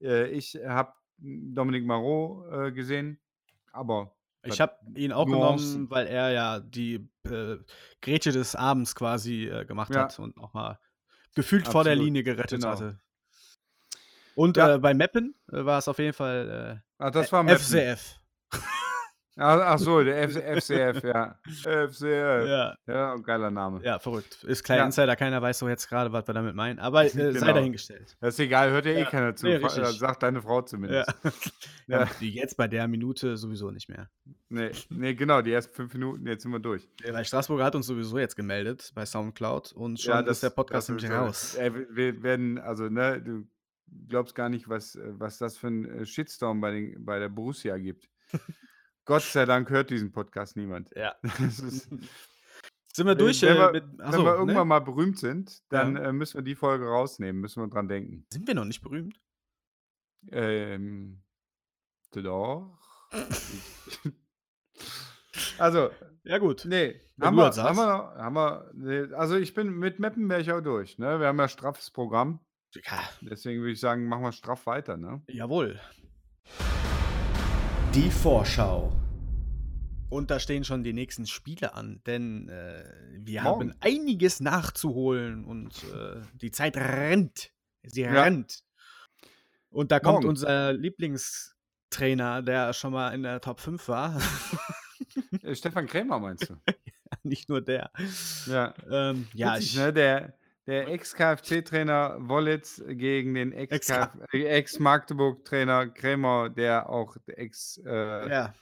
[0.00, 3.20] Äh, ich habe Dominique Marot, äh, gesehen,
[3.72, 5.72] aber Ich habe ihn auch Nuancen.
[5.72, 7.58] genommen, weil er ja die, äh,
[8.00, 10.04] Grätsche des Abends quasi, äh, gemacht Ja.
[10.04, 10.78] hat und noch mal
[11.34, 12.72] gefühlt vor der Absolut, Linie gerettet genau.
[12.72, 13.00] hatte.
[14.38, 14.74] Und, Ja.
[14.74, 17.58] äh, bei Meppen, äh, war es auf jeden Fall, äh, Ach, das war Meppen.
[17.60, 18.20] FCF.
[18.52, 18.60] Ach
[19.36, 21.36] ach so, der FCF, ja.
[21.44, 22.46] FCF.
[22.46, 22.76] Ja.
[22.86, 23.80] Ja, geiler Name.
[23.82, 24.44] Ja, verrückt.
[24.44, 24.86] Ist kleiner Ja.
[24.86, 27.52] Insider, keiner weiß so jetzt grade, was wir damit meinen, aber, äh, sei Genau.
[27.52, 28.16] dahingestellt.
[28.20, 29.46] Das ist egal, hört ja eh Ja, keiner zu.
[29.46, 31.12] ne, Fa äh, sagt deine Frau zumindest.
[31.88, 32.08] Ja, Ja.
[32.20, 34.08] die jetzt bei der Minute sowieso nicht mehr.
[34.50, 36.86] Ne, ne, genau, die ersten 5 Minuten, jetzt sind wir durch.
[37.04, 40.50] Ja, weil Straßburger hat uns sowieso jetzt gemeldet bei Soundcloud und schon Ja, ist der
[40.50, 41.56] das Podcast das nämlich raus.
[41.90, 43.46] Wir werden also, ne, du
[44.08, 47.28] glaubst gar nicht, was äh, was das für 'n, äh, Shitstorm bei den bei der
[47.28, 48.08] Borussia gibt.
[49.04, 50.90] Gott sei Dank hört diesen Podcast niemand.
[50.94, 51.14] Ja.
[51.38, 51.88] Ist
[52.94, 54.38] Sind wir wenn durch, wenn äh, wir mit wenn achso, wir ne?
[54.38, 56.02] irgendwann mal berühmt sind, dann, Ja.
[56.04, 58.26] äh, müssen wir die Folge rausnehmen, müssen wir dran denken.
[58.32, 59.20] Sind wir noch nicht berühmt?
[60.30, 61.22] Ähm,
[62.12, 62.76] doch.
[65.58, 65.90] Also,
[66.24, 66.64] Ja gut.
[66.64, 70.40] ne, Wenn haben wir haben wir haben wir ne, also, ich bin mit Meppen wäre
[70.40, 71.20] ich auch durch, ne?
[71.20, 72.40] Wir haben ja straffes Programm.
[72.74, 73.00] Ja.
[73.22, 75.22] Deswegen würde ich sagen, machen wir straff weiter, ne?
[75.28, 75.80] Jawohl.
[77.94, 78.92] Die Vorschau.
[80.10, 82.84] Und da stehen schon die nächsten Spiele an, denn, äh,
[83.18, 83.70] wir Morgen.
[83.72, 87.50] haben einiges nachzuholen und, äh, die Zeit rennt.
[87.82, 88.22] Sie Ja.
[88.22, 88.60] rennt.
[89.70, 90.28] Und da kommt Morgen.
[90.28, 94.18] unser Lieblingstrainer, der schon mal in der Top 5 war.
[95.42, 96.54] Äh, Stefan Krämer meinst du?
[97.22, 97.90] Nicht nur der.
[98.46, 98.74] Ja.
[98.90, 99.92] Ähm, ja, Witzig, ich ne?
[99.92, 100.37] Der
[100.68, 103.90] der Ex-KFC-Trainer Wollitz gegen den Ex
[104.32, 108.52] Ex-Magdeburg-Trainer Krämer, der auch Ex äh, Ja.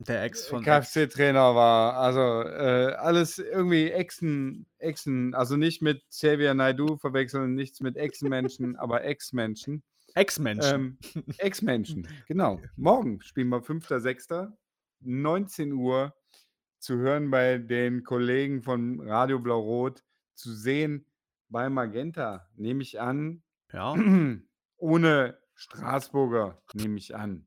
[0.00, 0.92] Der Ex äh, von Ex.
[0.92, 1.94] KFC-Trainer war.
[1.94, 8.76] Also, äh, alles irgendwie Echsen Echsen also nicht mit Xavier Naidoo verwechseln, nichts mit Echsenmenschen,
[8.78, 9.82] aber Ex-Menschen.
[10.14, 10.98] Ex-Menschen.
[11.14, 12.60] Ähm, Ex-Menschen, genau.
[12.76, 14.52] Morgen spielen wir 5.6.,
[15.02, 16.12] 19:00
[16.78, 20.02] zu hören bei den Kollegen von Radio Blau-Rot,
[20.38, 21.04] zu sehen
[21.48, 23.42] bei Magenta, nehme ich an.
[23.72, 23.94] Ja.
[24.76, 27.46] Ohne Straßburger, nehme ich an.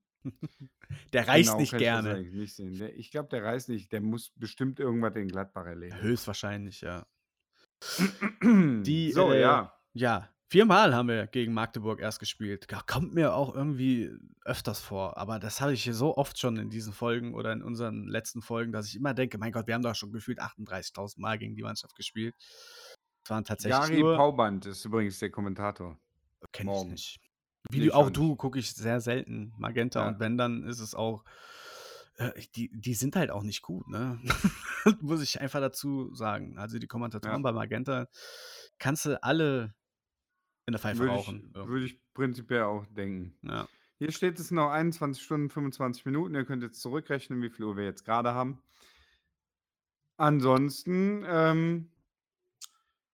[1.14, 2.16] Der reist Genau, nicht ich gerne.
[2.16, 2.80] eigentlich nicht.
[2.82, 3.92] Der ich glaube, der reist nicht.
[3.92, 6.02] Der muss bestimmt irgendwas in Gladbach erledigen.
[6.02, 7.08] Höchstwahrscheinlich, ja.
[8.44, 9.74] Die, So, äh, ja.
[9.94, 12.68] ja, viermal haben wir gegen Magdeburg erst gespielt.
[12.68, 14.12] Ga kommt mir auch irgendwie
[14.46, 17.62] öfters vor, aber das habe ich hier so oft schon in diesen Folgen oder in
[17.64, 21.22] unseren letzten Folgen, dass ich immer denke: „Mein Gott, wir haben doch schon gefühlt 38.000
[21.22, 22.36] Mal gegen die Mannschaft gespielt.“
[23.24, 25.98] Es waren tatsächlich Gary nur Pauband ist übrigens der Kommentator.
[26.52, 27.20] Kenne ich nicht.
[27.72, 30.08] Wie Ne, du auch du gucke ich sehr selten Magenta Ja.
[30.08, 31.24] und wenn, dann ist es auch
[32.18, 34.20] äh, die die sind halt auch nicht gut, ne?
[35.02, 36.58] Muss ich einfach dazu sagen.
[36.58, 37.44] Also, die Kommentatoren Ja.
[37.44, 38.08] bei Magenta
[38.80, 39.76] kannst du alle
[40.66, 41.68] in der Pfeife Würde ich rauchen, ja.
[41.68, 43.36] würde ich prinzipiell auch denken.
[43.42, 43.68] Ja.
[43.98, 46.34] Hier steht es noch 21 Stunden, 25 Minuten.
[46.34, 48.62] Ihr könnt jetzt zurückrechnen, wie viel Uhr wir jetzt grade haben.
[50.18, 51.90] Ansonsten, ähm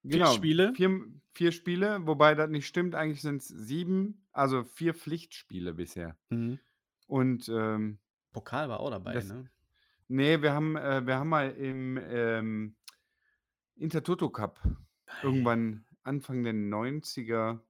[0.04, 0.74] 4 genau, Spiele?
[0.76, 2.96] 4 4 Spiele, wobei das nicht stimmt.
[2.96, 6.18] Eigentlich sind's 7, also 4 Pflichtspiele bisher.
[6.30, 6.60] Mhm.
[7.06, 8.00] Und, ähm
[8.32, 9.50] Pokal war auch dabei, das ne?
[10.08, 12.76] ne, wir haben äh, wir haben mal im, ähm,
[13.76, 14.60] Intertoto Cup
[15.24, 17.62] irgendwann Anfang der 90er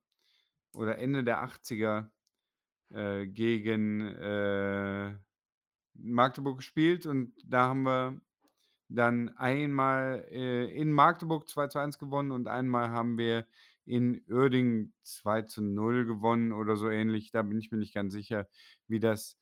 [0.74, 2.12] oder Ende der 80er,
[2.92, 5.16] äh, gegen, äh,
[5.96, 8.22] Magdeburg gespielt und da haben wir
[8.90, 13.48] dann einmal, äh, in Magdeburg 2:1 gewonnen und einmal haben wir
[13.86, 17.32] in Uerdingen 2:0 gewonnen oder so ähnlich.
[17.32, 18.48] Da bin ich mir nicht ganz sicher,
[18.88, 19.38] wie das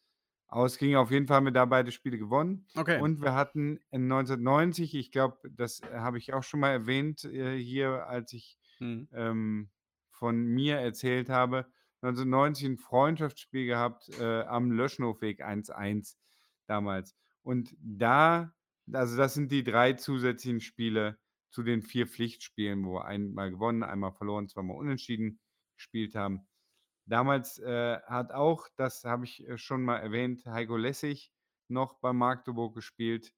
[0.48, 0.96] ausging.
[0.96, 2.68] Auf jeden Fall haben wir da beide Spiele gewonnen.
[2.78, 3.02] Okay.
[3.02, 7.58] Und wir hatten in 1990, ich glaube, das habe ich auch schon mal erwähnt, äh,
[7.58, 9.08] hier, als ich, Mhm.
[9.14, 9.72] ähm,
[10.12, 11.68] von mir erzählt habe,
[12.02, 16.18] 1990 'n Freundschaftsspiel gehabt, äh, am Löschenhofweg 1:1
[16.68, 17.16] damals.
[17.44, 18.54] Und da
[18.94, 21.18] also, das sind die 3 zusätzlichen Spiele
[21.50, 25.40] zu den 4 Pflichtspielen, wo wir einmal gewonnen, einmal verloren, zweimal unentschieden
[25.76, 26.48] gespielt haben.
[27.08, 31.32] Damals, äh, hat auch, das habe ich, äh, schon mal erwähnt, Heiko Lessig
[31.68, 33.34] noch bei Magdeburg gespielt,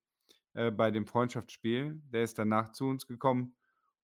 [0.55, 2.01] äh, bei dem Freundschaftsspiel.
[2.05, 3.56] Der ist danach zu uns gekommen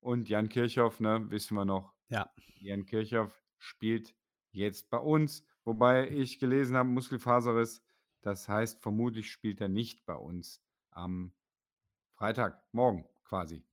[0.03, 1.93] und Jan Kirchhoff, ne, wissen wir noch.
[2.09, 2.29] Ja.
[2.59, 4.15] Jan Kirchhoff spielt
[4.51, 7.83] jetzt bei uns, wobei ich gelesen habe, Muskelfaserriss.
[8.21, 10.61] Das heißt, vermutlich spielt er nicht bei uns
[10.91, 11.33] am
[12.15, 13.63] Freitag, morgen quasi.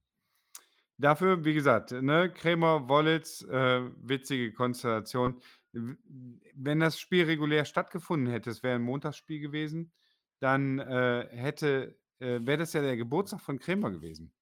[0.98, 5.40] Dafür, wie gesagt, ne, Krämer, Wollitz, äh, witzige Konstellation.
[5.72, 9.92] Wenn das Spiel regulär stattgefunden hätte, es wäre 'n Montagsspiel gewesen,
[10.40, 14.32] dann, äh, hätte äh, wäre das ja der Geburtstag von Krämer gewesen.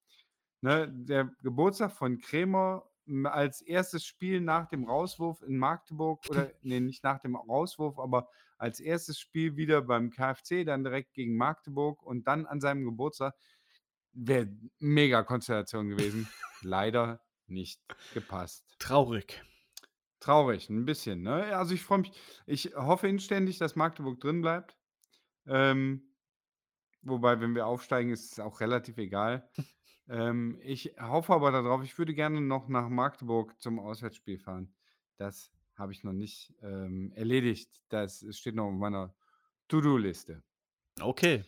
[0.62, 4.04] Ne, der Geburtstag von Krämer, hm, als 1.
[4.04, 9.20] Spiel nach dem Rauswurf in Magdeburg oder ne, nicht nach dem Rauswurf, aber als 1.
[9.20, 13.34] Spiel wieder beim KFC, dann direkt gegen Magdeburg und dann an seinem Geburtstag.
[14.12, 14.48] Wäre
[14.80, 16.34] mega Konstellation gewesen.
[16.60, 18.78] Leider nicht gepasst.
[18.80, 19.42] Traurig.
[20.22, 21.56] Traurig, 'n bisschen, ne?
[21.56, 22.12] Also, ich freue mich
[22.46, 24.76] ich hoffe inständig, dass Magdeburg drin bleibt.
[25.46, 26.14] Ähm,
[27.02, 29.50] wobei, wenn wir aufsteigen, ist es auch relativ egal.
[30.08, 34.74] Ähm, ich hoffe aber da drauf ich würde gerne noch nach Magdeburg zum Auswärtsspiel fahren.
[35.16, 37.82] Das habe ich noch nicht, ähm, erledigt.
[37.88, 39.14] Das steht noch auf meiner
[39.68, 40.42] To-do-Liste.
[41.00, 41.44] Okay.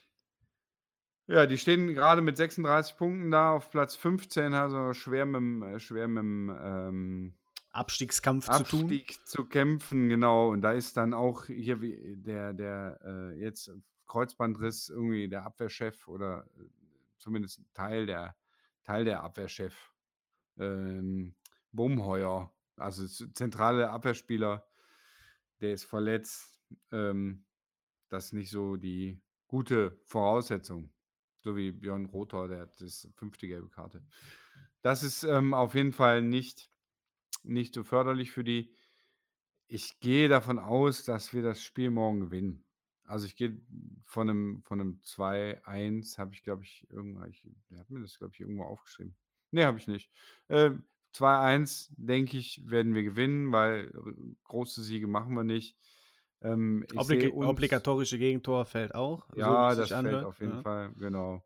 [1.29, 5.81] Ja, die stehen grade mit 36 Punkten da auf Platz 15, also schwer mit'm äh,
[5.81, 7.35] schwer mit'm, ähm
[7.73, 8.85] Abstiegskampf zu tun.
[8.89, 10.51] Abstieg zu kämpfen, genau.
[10.51, 11.79] Und da ist dann auch hier
[12.17, 13.71] der der, äh, jetzt
[14.07, 16.65] Kreuzbandriss irgendwie der Abwehrchef oder, äh,
[17.19, 18.35] zumindest Teil der
[18.85, 19.93] Teil der Abwehrchef,
[20.59, 21.35] ähm,
[21.73, 24.67] Bumheuer, also zentrale Abwehrspieler,
[25.61, 26.59] der ist verletzt.
[26.93, 27.45] Ähm,
[28.09, 30.93] das ist nicht so die gute Voraussetzung.
[31.43, 33.39] So wie Björn Rother, der hat das 5.
[33.39, 34.05] gelbe Karte.
[34.83, 36.71] Das ist, ähm, auf jeden Fall nicht
[37.45, 38.75] nicht so förderlich für die.
[39.67, 42.65] Ich gehe davon aus, dass wir das Spiel morgen gewinnen.
[43.11, 43.61] Also, ich gehe
[44.05, 48.17] von 'nem von 'nem 2:1 habe ich, glaube ich, irgendwo ich wer hat mir das,
[48.19, 49.17] glaube ich, irgendwo aufgeschrieben?
[49.53, 50.13] Ne, habe ich nicht.
[50.49, 55.77] Ähm, 2:1 denke ich, werden wir gewinnen, weil r große Siege machen wir nicht.
[56.41, 60.25] Ähm, ich sehe Obliga uns obligatorische Gegentor fällt auch, so Ja, wie's das fällt anhört,
[60.25, 60.63] auf jeden ja.
[60.63, 61.45] Fall, genau.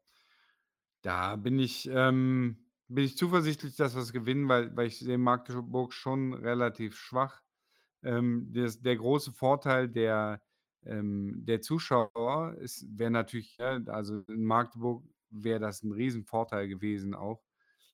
[1.04, 5.92] Da bin ich ähm, bin ich zuversichtlich, dass wir's gewinnen, weil weil ich sehe Magdeburg
[5.92, 7.42] schon relativ schwach.
[8.02, 10.42] Ähm, das der große Vorteil der,
[10.86, 17.42] ähm, der Zuschauer wäre natürlich, ja, also in Magdeburg wäre das ein Riesenvorteil gewesen auch.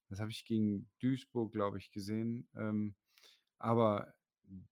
[0.09, 2.49] Das habe ich gegen Duisburg, glaube ich, gesehen.
[2.57, 2.95] Ähm,
[3.59, 4.13] aber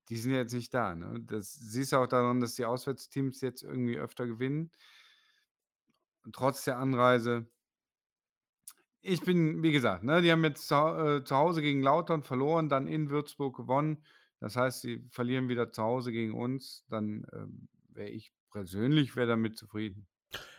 [0.09, 1.21] die sind jetzt nicht da, ne?
[1.21, 4.73] Das siehst du auch daran, dass die Auswärtsteams jetzt irgendwie öfter gewinnen.
[6.33, 7.47] Trotz der Anreise.
[9.01, 12.69] Ich bin, wie gesagt, ne, die haben jetzt zu, äh, zu Hause gegen Lautern verloren,
[12.69, 14.05] dann in Würzburg gewonnen.
[14.41, 16.85] Das heißt, sie verlieren wieder zu Hause gegen uns.
[16.89, 20.09] Dann ähm, wäre ich persönlich wäre damit zufrieden.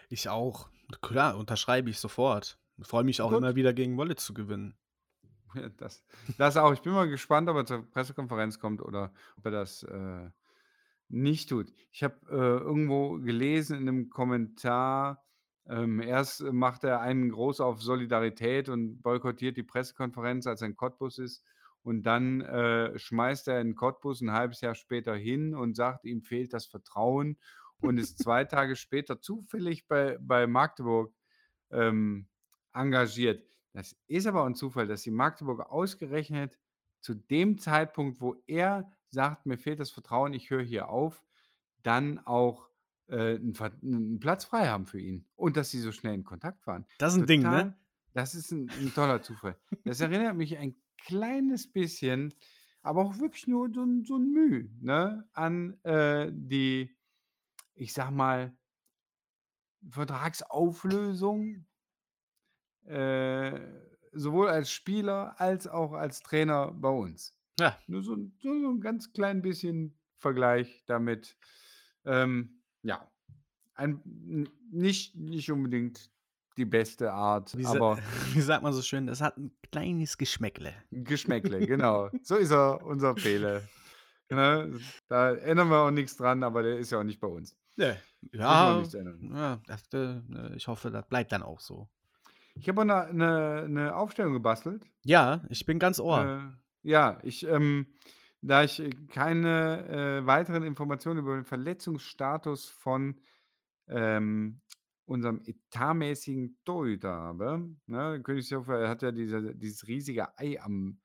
[0.10, 0.69] Ich auch.
[1.02, 2.60] Klar, unterschreibe ich sofort.
[2.82, 3.39] Freue mich auch Gut.
[3.39, 4.78] immer wieder gegen Wolle zu gewinnen.
[5.56, 6.06] Ja, das,
[6.38, 6.73] das auch.
[6.73, 10.30] Ich bin mal gespannt, ob er zur Pressekonferenz kommt oder ob er das äh,
[11.08, 11.73] nicht tut.
[11.91, 15.25] Ich habe äh, irgendwo gelesen in einem Kommentar,
[15.67, 20.75] ähm, erst macht er einen groß auf Solidarität und boykottiert die Pressekonferenz, als er in
[20.75, 21.43] Cottbus ist.
[21.84, 26.22] Und dann äh, schmeißt er in Cottbus ein halbes Jahr später hin und sagt, ihm
[26.22, 27.38] fehlt das Vertrauen
[27.82, 31.13] und ist zwei Tage später zufällig bei, bei Magdeburg
[31.72, 32.28] ähm,
[32.74, 33.44] engagiert.
[33.74, 36.60] Das ist aber ein Zufall, dass die Magdeburger ausgerechnet
[37.00, 41.24] zu dem Zeitpunkt, wo er sagt, mir fehlt das Vertrauen, ich höre hier auf,
[41.84, 42.70] dann auch
[43.08, 45.26] äh, einen, einen Platz frei haben für ihn.
[45.36, 46.86] Und dass sie so schnell in Kontakt waren.
[46.98, 47.78] Das ist ein Ding, ne?
[48.13, 49.56] Das ist ein, ein toller Zufall.
[49.86, 52.34] Das erinnert mich ein kleines bisschen,
[52.82, 56.96] aber auch wirklich nur so, ein- so ein Mühe, ne, an äh, die,
[57.76, 58.56] ich sag mal,
[59.90, 61.66] Vertragsauflösung
[62.86, 63.60] äh,
[64.12, 67.36] sowohl als Spieler als auch als Trainer bei uns.
[67.60, 67.78] Ja.
[67.88, 71.38] Nur so, ein- so, so ein ganz klein bisschen Vergleich damit.
[72.06, 73.10] Ähm, ja,
[73.76, 74.02] ein,
[74.72, 76.12] nicht, nicht unbedingt
[76.60, 77.98] die beste Art, Wie, aber
[78.34, 80.74] wie sagt man so schön, das hat ein kleines Geschmäckle.
[80.91, 82.10] Geschmäckle, genau.
[82.22, 83.67] So ist er, unser Pele.
[84.30, 84.80] Ne?
[85.08, 87.58] Da ändern wir auch nichts dran, aber der ist ja auch nicht bei uns.
[87.78, 87.93] Nee.
[88.34, 90.19] Ja, ja das, äh,
[90.56, 91.89] ich hoffe, das bleibt dann auch so.
[92.56, 94.84] Ich habe eine, eine, eine Aufstellung gebastelt.
[95.04, 96.54] Ja, ich bin ganz ohr.
[96.84, 97.88] Äh, ja, ich, ähm,
[98.41, 103.15] da ich äh, keine äh, weiteren Informationen über den Verletzungsstatus von
[103.88, 104.62] ähm,
[105.10, 111.00] unserem etatmäßigen Torhüter habe, ne, Königshofer hat ja diese, dieses riesige Ei am,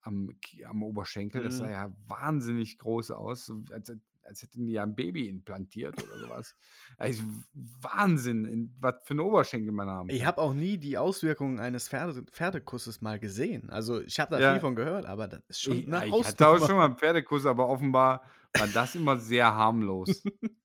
[0.00, 0.30] am,
[0.66, 1.70] am Oberschenkel, das sah Mhm.
[1.70, 3.92] ja wahnsinnig groß aus, als,
[4.22, 6.54] als hätten die ja ein Baby implantiert oder sowas.
[6.98, 11.60] Also Wahnsinn, in, was für einen Oberschenkel man haben Ich habe auch nie die Auswirkungen
[11.60, 13.68] eines Pferde Pferdekusses mal gesehen.
[13.70, 14.42] Also ich habe da Ja.
[14.42, 16.96] viel von gehört, aber das ist schon Ich, eine ich hatte auch schon mal einen
[16.96, 18.22] Pferdekuss, aber offenbar
[18.54, 20.24] war das immer sehr harmlos.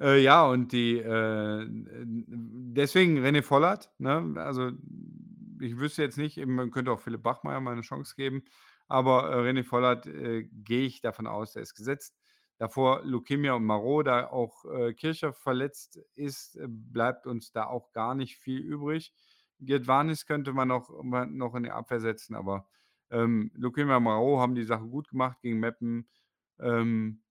[0.00, 4.34] äh, ja, und die, äh, deswegen René Vollert, ne?
[4.36, 4.70] also
[5.60, 8.42] ich wüsste jetzt nicht, eben, man könnte auch Philipp Bachmeier mal eine Chance geben,
[8.88, 12.16] aber äh, René Vollert äh, gehe ich davon aus, der ist gesetzt.
[12.58, 17.92] Davor Leukemia und Marot, da auch äh, Kircher verletzt ist, äh, bleibt uns da auch
[17.92, 19.14] gar nicht viel übrig.
[19.60, 22.66] Gedwanis könnte man noch, noch in die Abwehr setzen, aber
[23.10, 26.08] ähm, Leukemia und Marot haben die Sache gut gemacht gegen Meppen.
[26.58, 27.22] Ähm,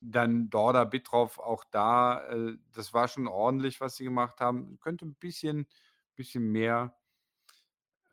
[0.00, 4.78] dann Dorda, Bittroff, auch da, äh, das war schon ordentlich, was sie gemacht haben.
[4.80, 5.66] Könnte ein bisschen,
[6.16, 6.96] bisschen mehr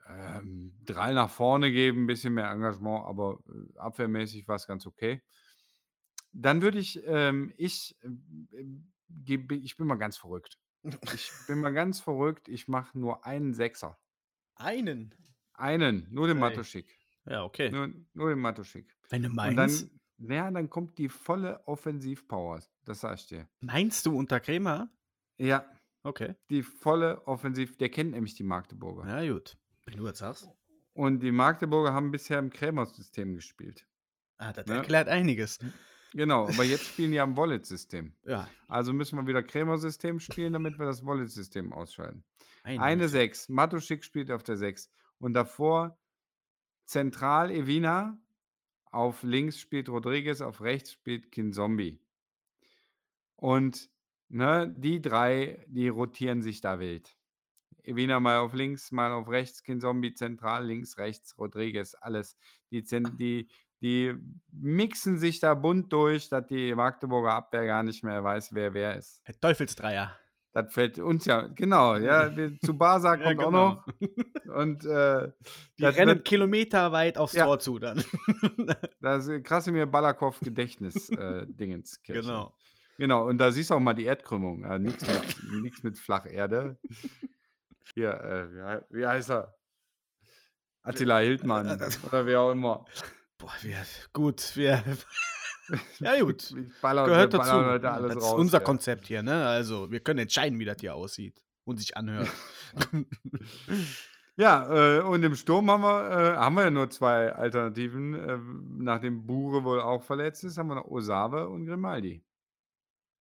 [0.08, 4.86] ähm, Drall nach vorne geben, ein bisschen mehr Engagement, aber äh, abwehrmäßig war es ganz
[4.86, 5.22] okay.
[6.34, 8.66] Dann würde ich, ähm, ich, äh,
[9.10, 10.58] gebe- ich bin mal ganz verrückt.
[11.14, 12.48] Ich bin mal ganz verrückt.
[12.48, 14.00] Ich mache nur einen Sechser.
[14.56, 15.14] Einen.
[15.54, 16.42] Einen, nur den Ey.
[16.42, 16.98] Matuschik.
[17.26, 17.70] Ja, okay.
[17.70, 18.96] Nur, nur den Matuschik.
[19.10, 22.62] Wenn du Und meinst, dann, naja, dann kommt die volle Offensivpower.
[22.86, 23.48] Das sag ich dir.
[23.60, 24.90] meinst du unter Krämer?
[25.38, 25.66] Ja,
[26.04, 26.36] Okay.
[26.50, 27.78] die volle Offensiv.
[27.78, 29.08] Der kennt nämlich die Magdeburger.
[29.24, 29.58] Ja, gut.
[29.86, 30.50] Wenn du jetzt sagst.
[30.94, 33.88] Und die Magdeburger haben bisher im Krämer-System gespielt.
[34.38, 34.76] Ah, das Ne?
[34.76, 35.60] erklärt einiges.
[36.14, 38.14] Genau, aber jetzt spielen die am Wallet-System.
[38.26, 38.50] Ja.
[38.68, 42.24] Also müssen wir wieder Krämer-System spielen, damit wir das Wallet-System ausschalten.
[42.64, 43.10] Eine Eine Minute.
[43.10, 43.50] 6.
[43.50, 44.92] Matuschik spielt auf der 6.
[45.20, 45.98] Und davor
[46.86, 48.18] zentral Evina.
[48.92, 52.00] Auf links spielt Rodriguez, auf rechts spielt Kinzombie.
[53.38, 53.90] Und
[54.30, 57.18] ne, die drei, die rotieren sich da wild.
[57.84, 62.38] Evina mal auf links, mal auf rechts, Kinzombie zentral, links, rechts, Rodriguez, alles.
[62.70, 63.50] Die, die,
[63.82, 64.14] die
[64.52, 68.98] mixen sich da bunt durch, dass die Magdeburger Abwehr gar nicht mehr weiß, wer wer
[68.98, 69.22] ist.
[69.28, 70.16] Der Teufelsdreier.
[70.54, 73.84] Das fällt uns ja, genau, ja, wir, zu Basa Ja, kommt auch genau.
[74.50, 74.56] noch.
[74.56, 75.32] Und äh,
[75.80, 77.46] Die rennen wird- kilometerweit aufs Ja.
[77.46, 78.04] Tor zu dann.
[79.02, 81.46] das ist Krasimir Balakow Gedächtnis äh,
[82.04, 82.54] genau.
[82.98, 84.64] Genau, und da siehst du auch mal die Erdkrümmung.
[84.64, 85.06] Ja, Nichts
[85.50, 86.78] mit, mit Flacherde.
[87.96, 89.56] Hier, äh, wie, hei- wie heißt er?
[90.84, 91.68] Attila Hildmann
[92.08, 92.86] oder wer auch immer.
[93.38, 93.78] Boah, wir,
[94.14, 94.84] gut, wir.
[96.00, 96.52] Ja, gut.
[96.58, 97.50] Ich baller Gehört dazu.
[97.52, 98.64] ballern das ist raus, unser ja.
[98.64, 99.46] Konzept hier, ne?
[99.48, 102.30] Also, wir können entscheiden, wie das hier aussieht und sich anhört.
[104.38, 108.14] Ja, äh, und im Sturm haben wir, äh, haben wir ja nur zwei Alternativen.
[108.14, 112.24] Ähm, nachdem Bure wohl auch verletzt ist, haben wir noch Osave und Grimaldi.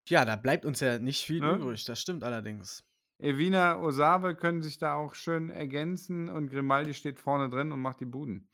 [0.09, 1.57] Ja, da bleibt uns ja nicht viel Ne?
[1.57, 2.85] übrig, das stimmt allerdings.
[3.19, 8.01] Evina, Osave können sich da auch schön ergänzen und Grimaldi steht vorne drin und macht
[8.01, 8.49] die Buden.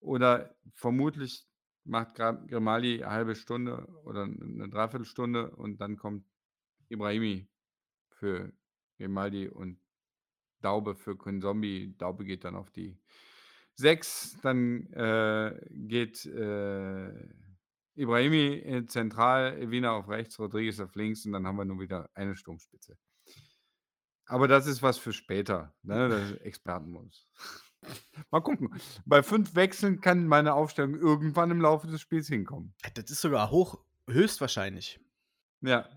[0.00, 1.46] Oder vermutlich
[1.84, 6.26] macht Grimaldi eine halbe Stunde oder 'ne Dreiviertelstunde und dann kommt
[6.88, 7.48] Ibrahimi
[8.10, 8.52] für
[8.98, 9.80] Grimaldi und
[10.60, 11.94] Daube für Kinzombie.
[11.98, 12.98] Daube geht dann auf die
[13.76, 17.12] 6, dann, äh, geht, äh,
[17.96, 22.36] Ibrahimi, zentral, Evina auf rechts, Rodriguez auf links und dann haben wir nur wieder eine
[22.36, 22.96] Sturmspitze.
[24.26, 26.08] Aber das ist was für später, ne?
[26.08, 27.26] Das ist Expertenmodus.
[28.30, 28.74] Mal gucken.
[29.04, 32.74] Bei 5 Wechseln kann meine Aufstellung irgendwann im Laufe des Spiels hinkommen.
[32.94, 35.00] Das ist sogar hoch höchstwahrscheinlich.
[35.62, 35.88] Ja.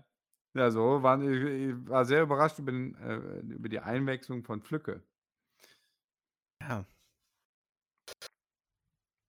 [0.56, 3.16] Ja, so waren ich war sehr überrascht über den äh,
[3.54, 5.02] über die Einwechslung von Flücke.
[6.60, 6.84] Ja.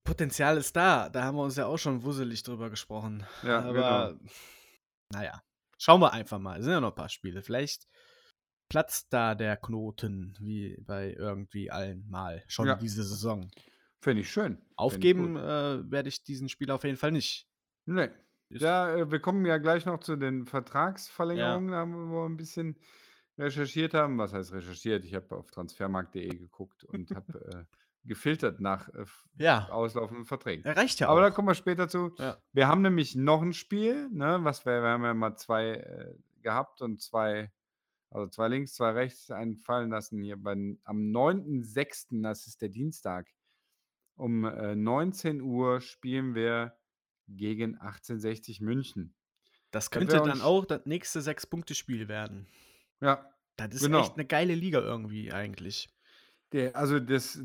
[0.05, 1.09] Potenzial ist da.
[1.09, 3.25] Da haben wir uns ja auch schon wusselig drüber gesprochen.
[3.43, 4.31] Ja, Aber genau.
[5.13, 5.43] na ja,
[5.77, 6.59] schauen wir einfach mal.
[6.59, 7.41] Es sind ja noch 'n paar Spiele.
[7.43, 7.87] Vielleicht
[8.69, 12.79] platzt da der Knoten wie bei irgendwie allen mal schon Ja.
[12.79, 13.51] diese Saison.
[14.03, 14.57] Fände ich schön.
[14.87, 17.45] Ich Aufgeben, äh, werde ich diesen Spieler auf jeden Fall nicht.
[17.87, 18.13] Ne.
[18.49, 22.35] Ist Ja, äh, wir kommen ja gleich noch zu den Vertragsverlängerungen, da haben wir 'n
[22.37, 22.77] bisschen
[23.37, 24.17] recherchiert haben.
[24.17, 25.05] Was heißt recherchiert?
[25.05, 27.75] Ich habe auf transfermarkt.de geguckt und habe, äh,
[28.07, 29.05] gefiltert nach, äh,
[29.37, 29.71] Ja.
[29.71, 30.65] auslaufenden Verträgen.
[30.65, 31.31] Ja, reicht ja Aber da auch.
[31.31, 32.17] kommen wir später zu.
[32.17, 32.41] Ja.
[32.53, 36.15] Wir haben nämlich noch 'n Spiel, ne, was wir wir haben ja mal 2, äh,
[36.41, 37.51] gehabt und 2
[38.11, 42.69] also 2 links, 2 rechts einen fallen lassen hier beim am 9.6., das ist der
[42.69, 43.29] Dienstag,
[44.17, 46.77] um, äh, 19:00 spielen wir
[47.29, 49.15] gegen 1860 München.
[49.73, 52.47] Das könnte auch dann auch das nächste Sechs-Punkte-Spiel werden.
[53.01, 53.93] Ja, Das ist genau.
[53.93, 55.89] echt 'ne geile Liga irgendwie eigentlich.
[56.53, 57.39] Der also das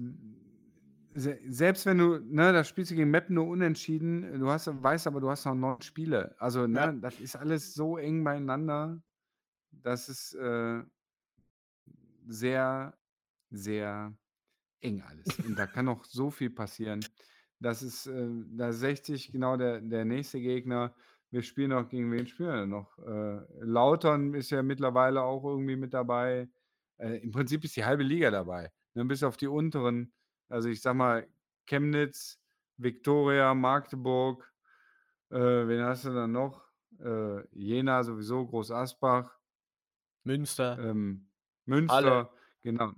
[1.15, 5.07] se selbst wenn du ne, da spielst du gegen Meppen nur unentschieden, du hast weißt
[5.07, 6.35] aber, du hast noch 9 Spiele.
[6.39, 6.91] Also, Ja.
[6.91, 9.01] ne, das ist alles so eng beieinander.
[9.83, 10.83] Das ist, äh
[12.27, 12.97] sehr,
[13.51, 14.17] sehr
[14.81, 15.39] eng alles.
[15.41, 17.05] Und da kann noch so viel passieren.
[17.61, 20.95] Das ist, äh da 60 genau der der nächste Gegner.
[21.31, 22.99] Wir spielen noch gegen wen spielen wir noch?
[22.99, 26.49] Äh, Lautern ist ja mittlerweile auch irgendwie mit dabei.
[26.99, 30.13] Äh, im Prinzip ist die halbe Liga dabei, ne, bis auf die unteren.
[30.49, 31.29] Also, ich sage mal,
[31.67, 32.41] Chemnitz,
[32.77, 34.53] Viktoria, Magdeburg,
[35.31, 36.63] äh, wen hast du dann noch?
[37.01, 39.39] Äh, Jena sowieso, Groß Asbach.
[40.25, 40.79] Münster.
[40.79, 41.29] Ähm,
[41.67, 41.77] Halle.
[41.81, 42.31] Münster,
[42.63, 42.93] genau.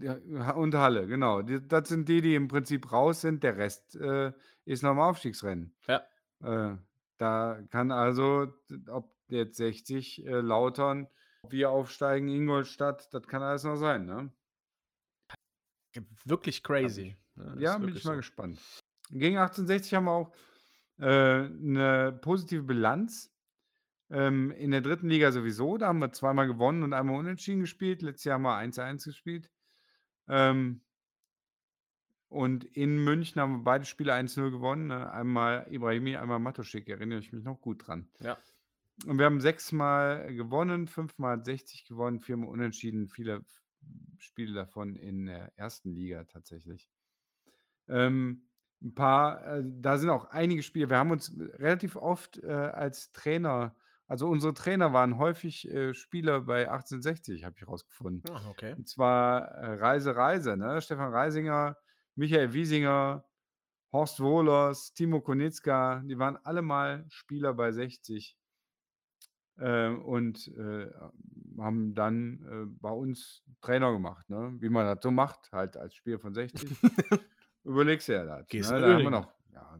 [0.00, 1.42] Ja, und Halle, genau.
[1.42, 3.42] Die das sind die, die im Prinzip raus sind.
[3.42, 4.32] Der Rest, äh,
[4.64, 5.74] ist noch im Aufstiegsrennen.
[5.88, 6.02] Ja.
[6.42, 6.76] Äh,
[7.18, 8.52] da kann also,
[8.88, 11.08] ob jetzt 60, äh, Lautern,
[11.48, 14.30] wir aufsteigen, Ingolstadt, das kann alles noch sein, ne?
[16.24, 17.56] Wirklich crazy, ne?
[17.58, 18.16] ja, Ist bin ich mal so.
[18.18, 18.58] gespannt.
[19.10, 20.32] Gegen 1860 haben wir auch,
[21.00, 23.32] äh, 'ne positive Bilanz.
[24.10, 25.08] Ähm, in der 3.
[25.08, 28.02] Liga sowieso, da haben wir zweimal gewonnen und einmal unentschieden gespielt.
[28.02, 29.50] Letztes Jahr haben wir 1:1 gespielt.
[30.28, 30.82] Ähm
[32.32, 35.10] und in München haben wir beide Spiele 1:0 gewonnen, ne?
[35.12, 38.08] Einmal Ibrahimi, einmal Matuschik, erinnere ich mich noch gut dran.
[38.20, 38.40] Ja.
[39.06, 43.44] Und wir haben 6 Mal gewonnen, 5 Mal hat 60 gewonnen, 4 Mal unentschieden, viele
[44.18, 45.90] Spiele davon in der 1.
[45.90, 46.86] Liga tatsächlich.
[47.88, 48.42] Ähm,
[48.82, 53.12] 'n paar äh, da sind auch einige Spiele wir haben uns relativ oft, äh, als
[53.12, 53.74] Trainer
[54.10, 58.34] also unsere Trainer waren häufig, äh, Spieler bei 1860, habe ich rausgefunden.
[58.34, 58.74] Ah, okay.
[58.74, 60.82] Und zwar, äh, Reise, Reise, ne?
[60.82, 61.76] Stefan Reisinger,
[62.16, 63.24] Michael Wiesinger,
[63.92, 68.36] Horst Wohlers, Timo Kunitzka, die waren alle mal Spieler bei 60.
[69.58, 70.90] Äh, und, äh,
[71.58, 74.56] haben dann, äh, bei uns Trainer gemacht, ne?
[74.58, 76.68] Wie man das so macht, halt als Spieler von 60.
[77.64, 78.80] Überlegst dir ja das, Gehst ne?
[78.80, 79.78] Da haben wir noch, ja,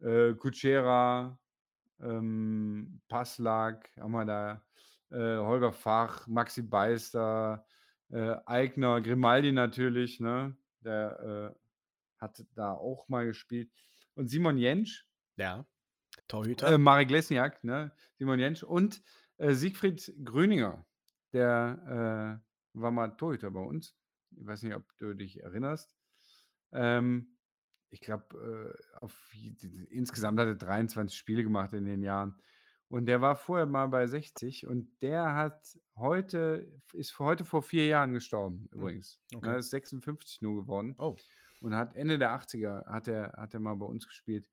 [0.00, 1.38] äh, Kutschera,
[2.00, 4.62] ähm, Passlack haben wir da,
[5.10, 7.66] äh, Holger Fach, Maxi Beister,
[8.10, 10.56] äh, Aigner, Grimaldi natürlich, ne?
[10.82, 11.58] Der, äh,
[12.18, 13.70] hat da auch mal gespielt.
[14.14, 15.66] Und Simon Jentsch Ja,
[16.16, 16.78] äh, Torhüter.
[16.78, 17.92] Marek Lesniak, ne?
[18.18, 19.02] Simon Jentsch und,
[19.38, 20.86] äh, Siegfried Gröninger,
[21.32, 22.40] der,
[22.74, 23.96] äh, war mal Torhüter bei uns.
[24.36, 25.96] Ich weiß nicht, ob du dich erinnerst.
[26.72, 27.37] Ähm,
[27.90, 29.06] ich glaube, äh,
[29.90, 32.36] insgesamt hat er 23 Spiele gemacht in den Jahren.
[32.88, 37.86] Und der war vorher mal bei 60 und der hat heute ist heute vor 4
[37.86, 39.56] Jahren gestorben Hm, übrigens, ne?
[39.56, 39.58] okay.
[39.58, 41.18] Ist 56 nur geworden Oh.
[41.60, 44.48] und hat Ende der 80er hat er hat er mal bei uns gespielt.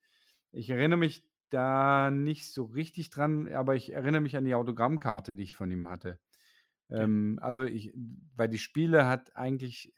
[0.51, 5.31] Ich erinnere mich, da nicht so richtig dran, aber ich erinnere mich an die Autogrammkarte,
[5.35, 6.19] die ich von ihm hatte.
[6.89, 7.93] Ähm, also ich
[8.35, 9.93] weil die Spiele hat eigentlich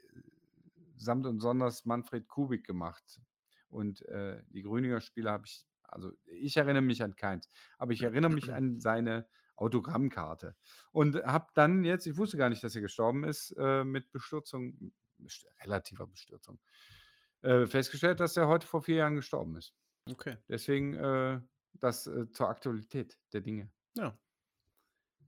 [0.98, 3.22] samt und sonders Manfred Kubik gemacht.
[3.70, 8.04] Und, äh, die Grüninger Spiele habe ich also, ich erinnere mich an keins, aber ich
[8.04, 10.56] erinnere mich an seine Autogrammkarte
[10.92, 14.92] und habe dann jetzt ich wusste gar nicht, dass er gestorben ist, äh, mit Bestürzung
[15.18, 16.60] best relativer Bestürzung,
[17.42, 19.74] äh, festgestellt, dass er heute vor 4 Jahren gestorben ist.
[20.06, 20.38] Okay.
[20.48, 21.42] Deswegen, äh,
[21.74, 23.72] das, äh, zur Aktualität der Dinge.
[23.96, 24.18] Ja.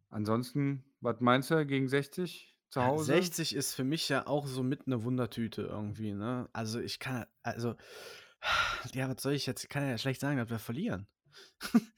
[0.09, 3.29] Ansonsten, was meinst du gegen 60 zu Hause?
[3.31, 6.49] 60 ist für mich ja auch so mit 'ne Wundertüte irgendwie, ne?
[6.53, 7.75] Also, ich kann also
[8.93, 11.07] ja, was soll ich jetzt ich kann ja schlecht sagen, dass wir verlieren.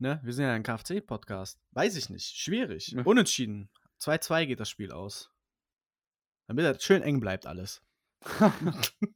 [0.00, 0.20] Ne?
[0.24, 1.60] Wir sind ja ein KFC-Podcast.
[1.72, 2.36] Weiß ich nicht.
[2.36, 2.96] Schwierig.
[2.96, 3.04] Ja.
[3.04, 3.70] Unentschieden.
[3.98, 5.30] 2:2 geht das Spiel aus.
[6.48, 7.82] Damit das schön eng bleibt alles.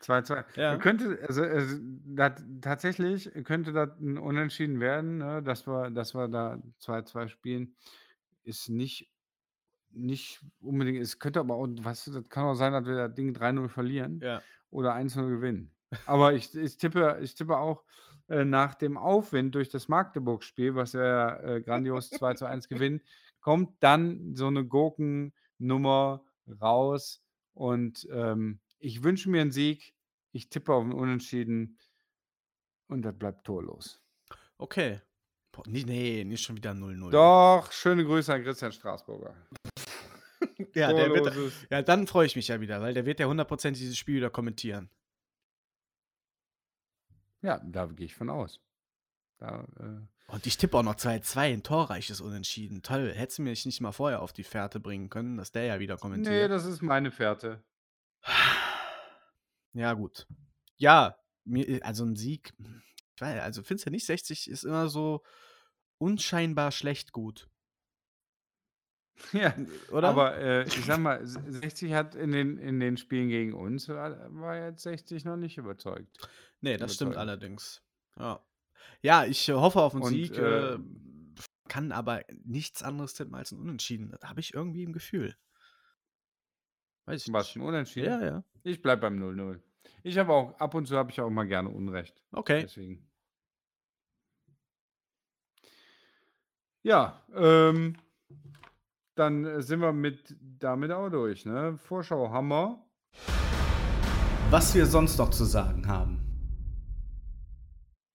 [0.00, 0.56] 2:2.
[0.56, 0.76] Ja.
[0.78, 6.28] Könnte also also, dat tatsächlich könnte das 'n Unentschieden werden, ne, dass wir dass wir
[6.28, 7.76] da 2:2 spielen.
[8.44, 9.08] Ist nicht
[9.90, 13.14] nicht unbedingt es könnte aber auch weißt du, das kann auch sein, dass wir das
[13.14, 14.46] Ding 3:0 verlieren Ja.
[14.70, 15.74] oder 1:0 gewinnen.
[16.04, 17.84] Aber ich ich tippe ich tippe auch,
[18.28, 23.02] äh, nach dem Aufwind durch das Magdeburg-Spiel, was wir äh, grandios 2:1 gewinnen,
[23.40, 26.24] kommt dann so 'ne Gurkennummer
[26.60, 27.24] raus
[27.54, 29.94] und, ähm, ich wünsche mir 'n Sieg.
[30.32, 31.78] Ich tippe auf 'n Unentschieden
[32.90, 34.00] und das bleibt torlos.
[34.60, 35.00] Okay.
[35.52, 37.12] Boah, ne, ne, nicht schon wieder 0:0.
[37.12, 39.36] Doch, schöne Grüße an Christian Straßburger.
[40.76, 41.30] Ja, der wird
[41.70, 44.28] ja, dann freue ich mich ja wieder, weil der wird ja hundertprozentig dieses Spiel wieder
[44.28, 44.90] kommentieren.
[47.42, 48.60] Ja, da gehe ich von aus.
[49.38, 52.82] Da, äh Und ich tippe auch noch 2:2, 'n torreiches Unentschieden.
[52.82, 53.12] Toll.
[53.14, 55.96] Hättest du mich nicht mal vorher auf die Fährte bringen können, dass der ja wieder
[55.98, 56.48] kommentiert?
[56.48, 57.62] das ist meine Fährte.
[59.74, 60.26] Ja, gut.
[60.78, 62.54] Ja, mir also 'n Sieg
[63.16, 65.22] ich wei also, findest du nicht, 60 ist immer so
[65.98, 67.48] unscheinbar schlecht gut?
[69.32, 69.54] Ja,
[69.88, 70.18] oder?
[70.18, 73.88] aber, äh, ich sage mal, S 60 hat in den in den Spielen gegen uns
[73.88, 76.20] war war jetzt 60 noch nicht überzeugt
[76.62, 77.16] Ne, das stimmt überzeugend.
[77.16, 77.82] allerdings.
[78.18, 78.44] Ja.
[79.02, 81.34] Ja, ich hoffe auf 'n Und, Sieg, äh, ähm
[81.68, 84.10] kann aber nichts anderes tippen als 'n Unentschieden.
[84.10, 85.36] Das habe ich irgendwie im Gefühl.
[87.08, 87.56] Weiß ich Was, nicht.
[87.56, 88.18] Unentschieden?
[88.20, 88.42] Ja, ja.
[88.64, 89.62] Ich bleibe beim 0:0.
[90.02, 92.24] Ich habe auch ab und zu habe ich auch mal gerne Unrecht.
[92.34, 92.66] Okay.
[92.66, 93.06] Deswegen.
[96.84, 97.96] Ja, ähm,
[99.16, 101.76] dann, äh, sind wir mit damit auch durch, ne?
[101.78, 102.78] Vorschau haben wir.
[104.50, 106.20] Was wir sonst noch zu sagen haben.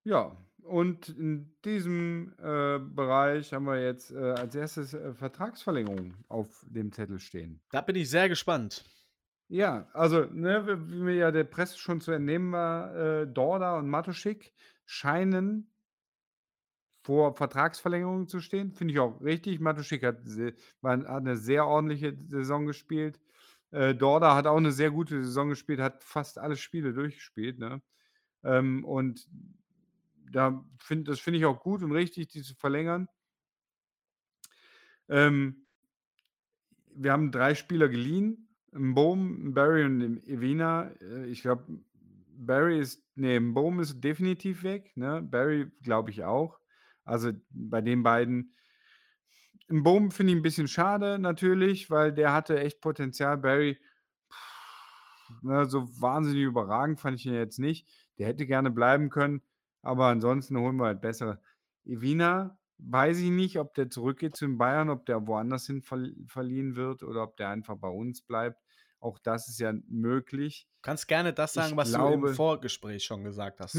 [0.04, 4.94] Ja, und in diesem, äh, Bereich haben wir jetzt, äh, als 1.
[4.94, 7.60] äh, Vertragsverlängerung auf dem Zettel stehen.
[7.72, 8.86] Da bin ich sehr gespannt.
[9.50, 13.90] Ja, also, ne, wie mir ja der Presse schon zu entnehmen war, äh, Dorda und
[13.90, 14.54] Matuschik
[14.86, 15.71] scheinen
[17.04, 18.74] vor Vertragsverlängerungen zu stehen.
[18.74, 19.60] Finde ich auch richtig.
[19.60, 20.20] Matuschik hat
[20.84, 23.20] hat 'ne sehr ordentliche Saison gespielt.
[23.72, 27.82] Äh, Dorda hat auch 'ne sehr gute Saison gespielt, hat fast alle Spiele durchgespielt, ne?
[28.44, 29.28] Ähm, und
[30.32, 33.08] da finde das finde ich auch gut und richtig, die zu verlängern.
[35.10, 35.64] Ähm
[36.96, 40.92] wir haben 3 Spieler geliehen, Mbom, Mbarré und M Evina.
[41.02, 41.66] Äh, ich glaube,
[42.38, 45.22] Barry ist ne, Mbom ist definitiv weg, ne?
[45.22, 46.61] Barry glaube ich auch.
[47.06, 48.54] Also, bei den beiden
[49.70, 53.38] Mbom finde ich 'n bisschen schade natürlich, weil der hatte echt Potenzial.
[53.40, 53.80] Barry,
[55.42, 57.88] ne, so wahnsinnig überragend fand ich ihn jetzt nicht.
[58.18, 59.42] Der hätte gerne bleiben können,
[59.82, 61.42] aber ansonsten holen wir halt bessere.
[61.86, 66.16] Evina, weiß ich nicht, ob der zurückgeht zu den Bayern, ob der woanders hin verl
[66.28, 68.62] verliehen wird oder ob der einfach bei uns bleibt.
[69.02, 70.68] Auch das ist ja möglich.
[70.84, 73.74] Kannst gerne das sagen, Ich was du im glaube Vorgespräch schon gesagt hast.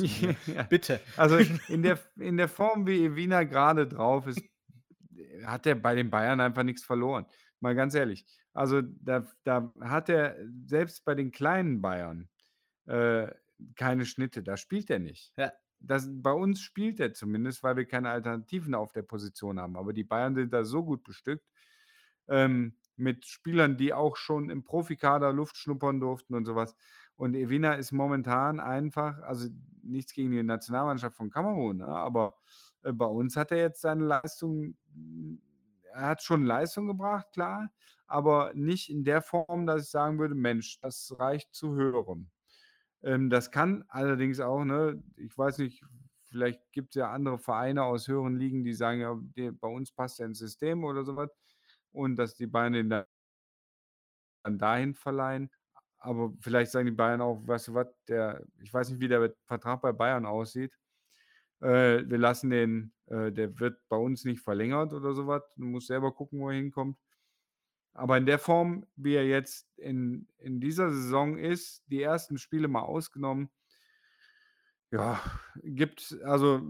[0.46, 0.64] Ja.
[0.64, 1.00] Bitte.
[1.16, 1.36] Also,
[1.68, 4.42] in der in der Form, wie Evina grade drauf ist,
[5.44, 7.26] hat der bei den Bayern einfach nix verloren.
[7.60, 8.26] Mal ganz ehrlich.
[8.52, 12.28] Also, da da hat er selbst bei den kleinen Bayern,
[12.86, 13.28] äh,
[13.76, 15.32] keine Schnitte, da spielt er nicht.
[15.36, 15.52] Ja.
[15.78, 19.76] Das bei uns spielt er zumindest, weil wir keine Alternativen auf der Position haben.
[19.76, 21.46] Aber die Bayern sind da so gut bestückt,
[22.28, 26.76] ähm, mit Spielern, die auch schon im Profikader Luft schnuppern durften und so was.
[27.16, 29.48] Und Evina ist momentan einfach also,
[29.82, 32.34] nichts gegen die Nationalmannschaft von Kamerun, ne, aber,
[32.82, 34.76] äh, bei uns hat er jetzt seine Leistung
[35.92, 37.70] er hat schon Leistung gebracht, klar,
[38.06, 42.30] aber nicht in der Form, dass ich sagen würde: „Mensch, das reicht zu Höherem.“
[43.02, 45.84] Ähm, das kann allerdings auch, ne ich weiß nicht,
[46.24, 49.00] vielleicht gibt's ja andere Vereine aus höheren Ligen, die sagen:
[49.36, 51.30] „Ja, bei uns passt er ins System“ oder so was
[51.92, 53.06] und dass die Bayern den da
[54.42, 55.50] dann dahin verleihen.
[55.98, 59.34] Aber vielleicht sagen die Bayern auch: „Weißt du was, der“ ich weiß nicht, wie der
[59.46, 60.72] Vertrag bei Bayern aussieht.
[61.62, 65.42] äh, wir lassen den, äh, der wird bei uns nicht verlängert oder so was.
[65.56, 66.98] Du musst selber gucken, wo er hinkommt.
[67.94, 72.68] Aber in der Form, wie er jetzt in in dieser Saison ist, die ersten Spiele
[72.68, 73.50] mal ausgenommen
[74.90, 75.20] ja,
[75.62, 76.60] gibt also,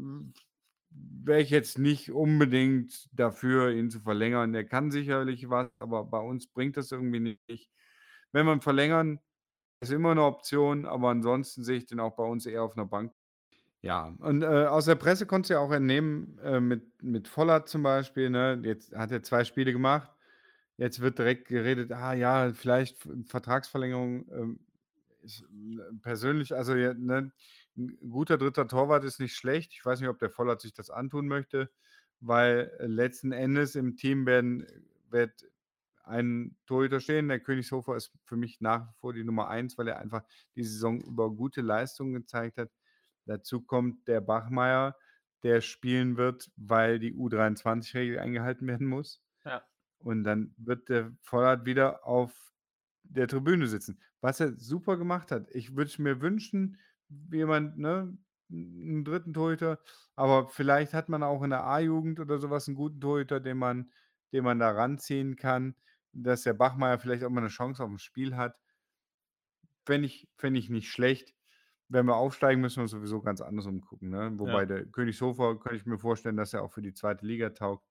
[0.95, 4.53] wäre ich jetzt nicht unbedingt dafür, ihn zu verlängern.
[4.53, 7.70] Der kann sicherlich was, aber bei uns bringt das irgendwie nicht.
[8.32, 9.20] Wenn ihn verlängern,
[9.82, 12.86] ist immer 'ne Option, aber ansonsten sehe ich den auch bei uns eher auf 'ner
[12.86, 13.12] Bank.
[13.82, 17.68] Ja, und, äh, aus der Presse konntest du ja auch entnehmen, äh, mit mit Vollert
[17.68, 18.61] zum Beispiel, ne?
[18.64, 20.11] Jetzt hat er 2 Spiele gemacht.
[20.78, 24.61] Jetzt wird direkt geredet: „Ah ja, vielleicht Vertragsverlängerung“, ähm,
[25.22, 27.32] ich, äh, persönlich also, ne,
[27.77, 28.68] 'n guter 3.
[28.68, 29.73] Torwart ist nicht schlecht.
[29.73, 31.70] Ich weiß nicht, ob der Vollert sich das antun möchte,
[32.20, 34.66] weil letzten Endes im Team werden
[35.11, 35.45] wird
[36.05, 37.29] ein Torhüter stehen.
[37.29, 40.25] Der Königshofer ist für mich nach wie vor die Nummer 1, weil er einfach
[40.57, 42.70] die Saison über gute Leistungen gezeigt hat.
[43.27, 44.97] Dazu kommt der Bachmeier,
[45.45, 49.23] der spielen wird, weil die U23-Regel eingehalten werden muss.
[49.45, 49.62] Ja.
[49.99, 52.53] Und dann wird der Vollert wieder auf
[53.05, 55.49] der Tribüne sitzen, was er super gemacht hat.
[55.55, 56.79] Ich würde es mir wünschen,
[57.32, 58.16] jemand, ne,
[58.50, 59.32] 'n 'n 3.
[59.34, 59.80] Torhüter,
[60.16, 63.58] aber vielleicht hat man auch in der A-Jugend oder so was 'n guten Torhüter, den
[63.58, 63.90] man
[64.32, 65.76] den man da ranziehen kann,
[66.12, 68.56] dass der Bachmeier vielleicht auch mal 'ne Chance aufm Spiel hat.
[69.86, 71.34] Fände ich fände ich nicht schlecht.
[71.88, 74.32] Wenn wir aufsteigen, müssen wir uns sowieso ganz anders umgucken, ne?
[74.38, 74.66] Wobei Ja.
[74.66, 77.26] der Königshofer könnte ich mir vorstellen, dass er auch für die 2.
[77.26, 77.84] Liga taugt.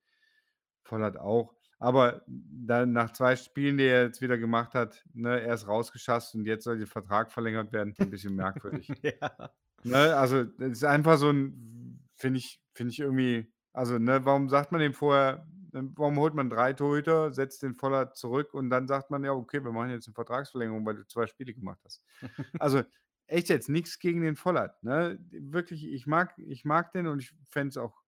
[0.83, 1.55] Vollert auch.
[1.81, 6.45] Aber dann nach 2 Spielen, die er jetzt wieder gemacht hat, ne, erst rausgeschasst und
[6.45, 8.93] jetzt soll der Vertrag verlängert werden, 'n bisschen merkwürdig.
[9.03, 9.51] Ja.
[9.83, 14.47] Ne, also, das ist einfach so 'n finde ich finde ich irgendwie also, ne, warum
[14.49, 18.87] sagt man dem vorher warum holt man 3 Torhüter, setzt den Vollert zurück und dann
[18.87, 22.03] sagt man: „Ja, okay, wir machen jetzt 'ne Vertragsverlängerung, weil du 2 Spiele gemacht hast.“
[22.59, 22.83] Also,
[23.27, 25.17] echt jetzt, nix gegen den Vollert, ne?
[25.31, 28.01] Wirklich, ich mag ich mag den und ich fände es auch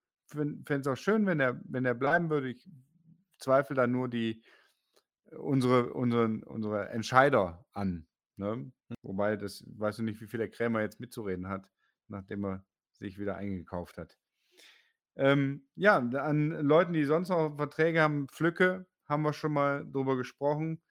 [0.69, 2.49] es auch schön, wenn er wenn er bleiben würde.
[2.51, 2.67] Ich
[3.43, 4.43] zweifle da nur die
[5.31, 8.71] unsere unseren unsere Entscheider an, ne?
[9.03, 11.69] Wobei das weiß ich nicht, wie viel der Krämer jetzt mitzureden hat,
[12.09, 14.17] nachdem er sich wieder eingekauft hat.
[15.15, 20.17] Ähm, ja, an Leuten, die sonst noch Verträge haben, Flücke, haben wir schon mal drüber
[20.17, 20.81] gesprochen.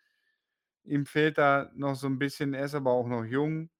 [0.84, 3.70] Ihm fehlt da noch so 'n bisschen er ist aber auch noch jung.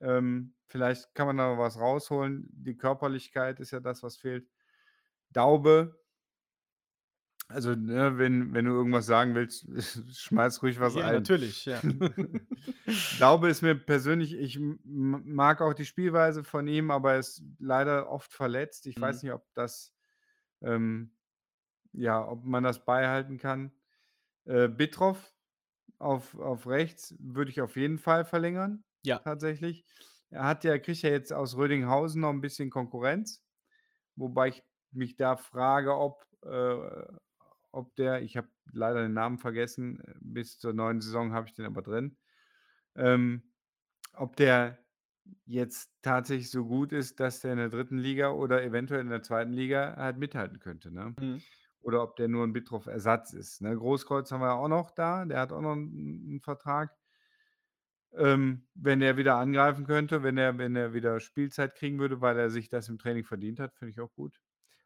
[0.00, 2.48] Ähm, vielleicht kann man da noch was rausholen.
[2.52, 4.48] Die Körperlichkeit ist ja das, was fehlt.
[5.30, 5.99] Daube
[7.50, 9.66] also, ne, wenn wenn du irgendwas sagen willst,
[10.18, 11.30] schmeiß ruhig was Ja, ein.
[11.30, 11.84] natürlich, ja.
[13.10, 17.42] Daube ist mir persönlich ich m mag auch die Spielweise von ihm, aber er ist
[17.58, 18.86] leider oft verletzt.
[18.86, 19.00] Ich Mhm.
[19.00, 19.94] weiß nicht, ob das
[20.62, 21.16] ähm,
[21.92, 23.72] ja, ob man das beibehalten kann.
[24.46, 25.34] Äh, Bittroff
[25.98, 29.24] auf auf rechts würde ich auf jeden Fall verlängern, Ja.
[29.24, 29.86] tatsächlich.
[30.30, 33.44] Er hat ja kriegt ja jetzt aus Rödinghausen noch 'n bisschen Konkurrenz,
[34.16, 37.06] wobei ich mich da frage, ob äh,
[37.72, 41.66] ob der ich habe leider den Namen vergessen, bis zur neuen Saison habe ich den
[41.66, 42.18] aber drin.
[42.96, 43.54] Ähm,
[44.14, 44.78] ob der
[45.46, 47.98] jetzt tatsächlich so gut ist, dass der in der 3.
[47.98, 49.52] Liga oder eventuell in der 2.
[49.54, 51.16] Liga halt mithalten könnte, ne?
[51.18, 51.42] Mhm.
[51.82, 53.76] Oder ob der nur 'n Bittroff-Ersatz ist, ne?
[53.76, 56.96] Großkreuz haben wir ja auch noch da, der hat auch noch 'n 'n Vertrag.
[58.12, 62.36] Ähm, wenn der wieder angreifen könnte, wenn er wenn er wieder Spielzeit kriegen würde, weil
[62.38, 64.40] er sich das im Training verdient hat, finde ich auch gut.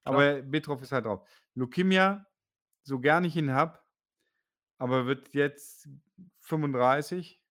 [0.07, 0.25] Klar.
[0.25, 1.27] Aber Bittroff ist halt drauf.
[1.55, 2.27] Lukimja,
[2.85, 3.81] so gern ich ihn habe,
[4.79, 5.89] aber wird jetzt
[6.41, 7.43] 35.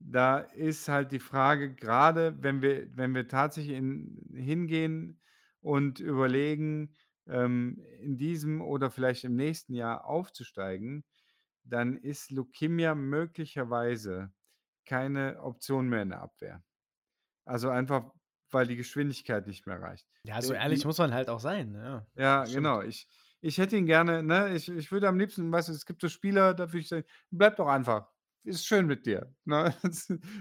[0.00, 5.20] Da ist halt die Frage, grade wenn wir wenn wir tatsächlich in hingehen
[5.60, 6.94] und überlegen,
[7.26, 11.04] ähm, in diesem oder vielleicht im nächsten Jahr aufzusteigen,
[11.64, 14.32] dann ist Lukimja möglicherweise
[14.86, 16.64] keine Option mehr in der Abwehr.
[17.46, 18.12] Also, einfach,
[18.50, 20.08] weil die Geschwindigkeit nicht mehr reicht.
[20.24, 22.06] Ja, so Der ehrlich die muss man halt auch sein, ja.
[22.16, 22.50] Ja, stimmt.
[22.50, 22.82] genau.
[22.82, 23.08] Ich
[23.44, 26.08] ich hätte ihn gerne ne, ich ich würde am liebsten weißt du, es gibt so
[26.08, 28.10] Spieler, da würde ich sagen: „Bleib doch einfach.
[28.44, 29.74] Ist schön mit dir“, ne?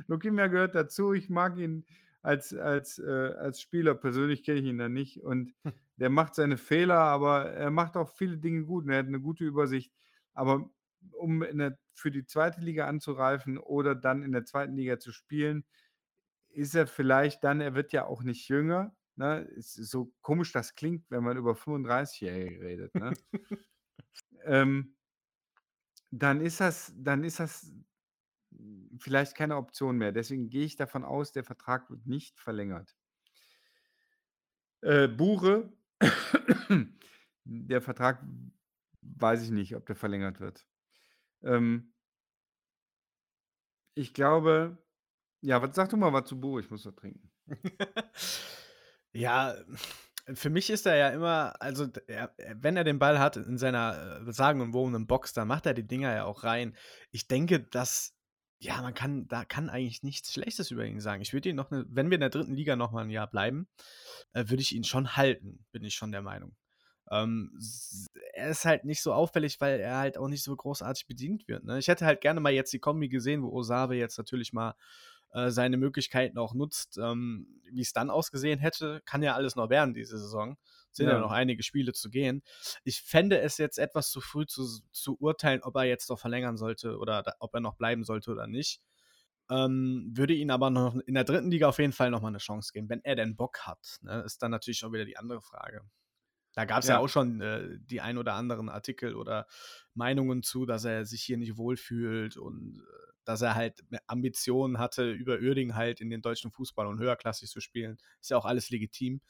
[0.08, 1.14] Lukimja gehört dazu.
[1.14, 1.86] Ich mag ihn
[2.22, 5.54] als als äh, als Spieler persönlich kenne ich ihn da nicht und
[5.98, 9.20] der macht seine Fehler, aber er macht auch viele Dinge gut und er hat 'ne
[9.22, 9.94] gute Übersicht.
[10.34, 10.70] Aber
[11.12, 12.62] um der für die 2.
[12.62, 14.76] Liga anzureifen oder dann in der 2.
[14.76, 15.66] Liga zu spielen,
[16.50, 19.42] ist er vielleicht dann er wird ja auch nicht jünger, ne?
[19.42, 23.14] Ist so komisch das klingt, wenn man über 35-Jährige redet, ne?
[24.46, 24.96] Ähm
[26.12, 27.72] dann ist das dann ist das
[28.98, 30.12] vielleicht keine Option mehr.
[30.12, 32.96] Deswegen gehe ich davon aus, der Vertrag wird nicht verlängert.
[34.82, 35.70] Äh, Bure,
[37.46, 38.22] der Vertrag
[39.02, 40.66] weiß ich nicht, ob der verlängert wird.
[41.44, 41.94] Ähm
[43.96, 44.78] ich glaube
[45.42, 47.32] ja, was sag du mal was zu Bure, ich muss was trinken.
[49.14, 49.56] Ja,
[50.34, 53.58] für mich ist er ja immer, also er, er- wenn er den Ball hat in
[53.58, 56.76] seiner äh, sagenumwobenen Box, dann macht er die Dinger ja auch rein.
[57.12, 58.16] Ich denke, dass,
[58.60, 61.22] ja, man kann, da kann eigentlich nichts Schlechtes über ihn sagen.
[61.22, 63.30] Ich würde ihn noch, ne, wenn wir in der dritten Liga noch mal ein Jahr
[63.30, 63.68] bleiben,
[64.34, 66.56] äh, würde ich ihn schon halten, bin ich schon der Meinung.
[67.12, 67.52] Ähm,
[68.34, 71.66] er ist halt nicht so auffällig, weil er halt auch nicht so großartig bedient wird.
[71.66, 71.78] Ne?
[71.78, 74.74] Ich hätte halt gerne mal jetzt die Kombi gesehen, wo Osave jetzt natürlich mal
[75.34, 76.98] äh, seine Möglichkeiten auch nutzt.
[76.98, 80.58] Ähm, Wie es dann ausgesehen hätte, kann ja alles noch werden diese Saison.
[80.92, 81.20] Sind ja, Ja.
[81.20, 82.44] noch einige Spiele zu gehen.
[82.84, 86.58] Ich fände es jetzt etwas zu früh zu, zu urteilen, ob er jetzt noch verlängern
[86.58, 88.82] sollte oder da, ob er noch bleiben sollte oder nicht.
[89.50, 92.72] Ähm, würde ihn aber noch in der dritten Liga auf jeden Fall nochmal eine Chance
[92.74, 93.98] geben, wenn er denn Bock hat.
[94.02, 94.22] Ne?
[94.26, 95.82] Ist dann natürlich auch wieder die andere Frage.
[96.54, 96.96] Da gab es ja.
[96.96, 97.00] Ja.
[97.00, 99.48] auch schon äh, die ein oder anderen Artikel oder
[99.96, 105.12] Meinungen zu, dass er sich hier nicht wohlfühlt und äh, dass er halt Ambitionen hatte,
[105.12, 107.98] über Uerdingen halt in den deutschen Fußball und höherklassig zu spielen.
[108.22, 109.22] Ist ja auch alles legitim.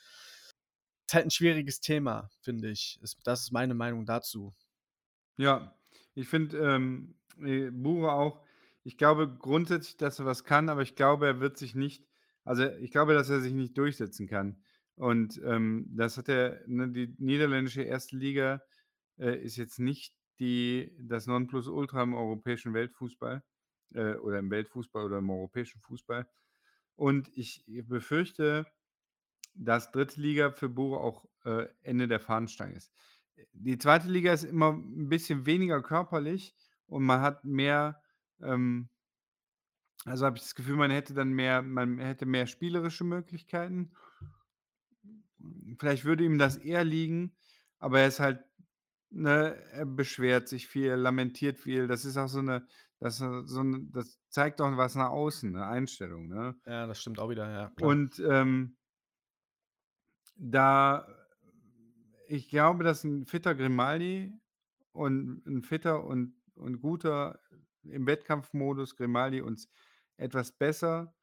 [1.08, 3.00] Ist halt ein schwieriges Thema, finde ich.
[3.24, 4.54] Das ist meine Meinung dazu.
[5.38, 5.76] Ja,
[6.16, 8.44] ich finde, ähm, äh, Bure auch
[8.86, 12.04] ich glaube grundsätzlich, dass er was kann, aber ich glaube, er wird sich nicht
[12.46, 14.58] also, ich glaube, dass er sich nicht durchsetzen kann.
[14.96, 18.62] Und, ähm, das hat er ne, die niederländische erste Liga,
[19.18, 23.44] äh, ist jetzt nicht die das Nonplusultra im europäischen Weltfußball,
[23.96, 26.28] äh, oder im Weltfußball oder im europäischen Fußball.
[26.96, 28.68] Und ich befürchte,
[29.56, 32.94] dass dritte Liga für Bure auch, äh, Ende der Fahnenstange ist.
[33.54, 36.56] Die zweite Liga ist immer ein bisschen weniger körperlich
[36.88, 38.02] und man hat mehr,
[38.42, 38.90] ähm
[40.06, 43.94] also, habe ich das Gefühl, man hätte dann mehr man hätte mehr spielerische Möglichkeiten.
[45.80, 47.36] Vielleicht würde ihm das eher liegen,
[47.80, 48.44] aber er ist halt
[49.10, 51.88] ne, er beschwert sich viel, er lamentiert viel.
[51.88, 52.68] Das ist auch so 'ne
[53.04, 56.56] das ist so 'n das zeigt auch was nach außen, 'ne Einstellung, ne?
[56.66, 58.00] Ja, das stimmt auch wieder, ja, klar.
[58.00, 58.76] Und, ähm
[60.38, 61.08] da
[62.28, 64.34] ich glaube, dass 'n fitter Grimaldi
[64.94, 67.40] und 'n fitter und und guter
[67.84, 69.70] im Wettkampfmodus Grimaldi uns
[70.18, 71.16] etwas besser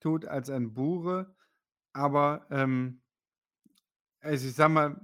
[0.00, 1.36] tut als ein Bure.
[1.94, 3.02] Aber, ähm
[4.22, 5.00] also, ich sage mal,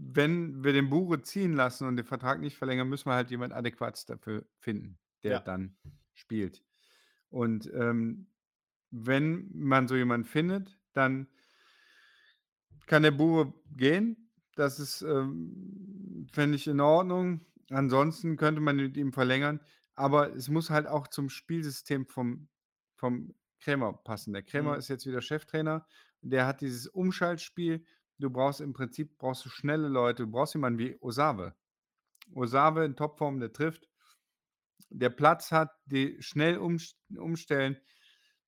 [0.00, 3.52] wenn wir den Bure ziehen lassen und den Vertrag nicht verlängern, müssen wir halt jemand
[3.52, 5.40] Adäquates dafür finden, der Ja.
[5.40, 5.76] dann
[6.14, 6.64] spielt.
[7.30, 8.28] Und, ähm,
[8.90, 11.28] wenn man so jemanden findet, dann
[12.86, 14.30] kann der Bure gehen.
[14.54, 17.46] Das ist, ähm, fände ich in Ordnung.
[17.70, 19.60] Ansonsten könnte man mit ihm verlängern,
[19.94, 22.48] aber es muss halt auch zum Spielsystem vom
[22.96, 24.32] vom Krämer passen.
[24.32, 24.78] Der Krämer Mhm.
[24.78, 25.86] ist jetzt wieder Cheftrainer.
[26.20, 27.84] Der hat dieses Umschaltspiel.
[28.18, 30.24] Du brauchst im Prinzip brauchst du schnelle Leute.
[30.24, 31.54] Du brauchst jemanden wie Osave.
[32.34, 33.88] Osave in Topform, der trifft,
[34.90, 37.78] der Platz hat, die schnell umst umstellen.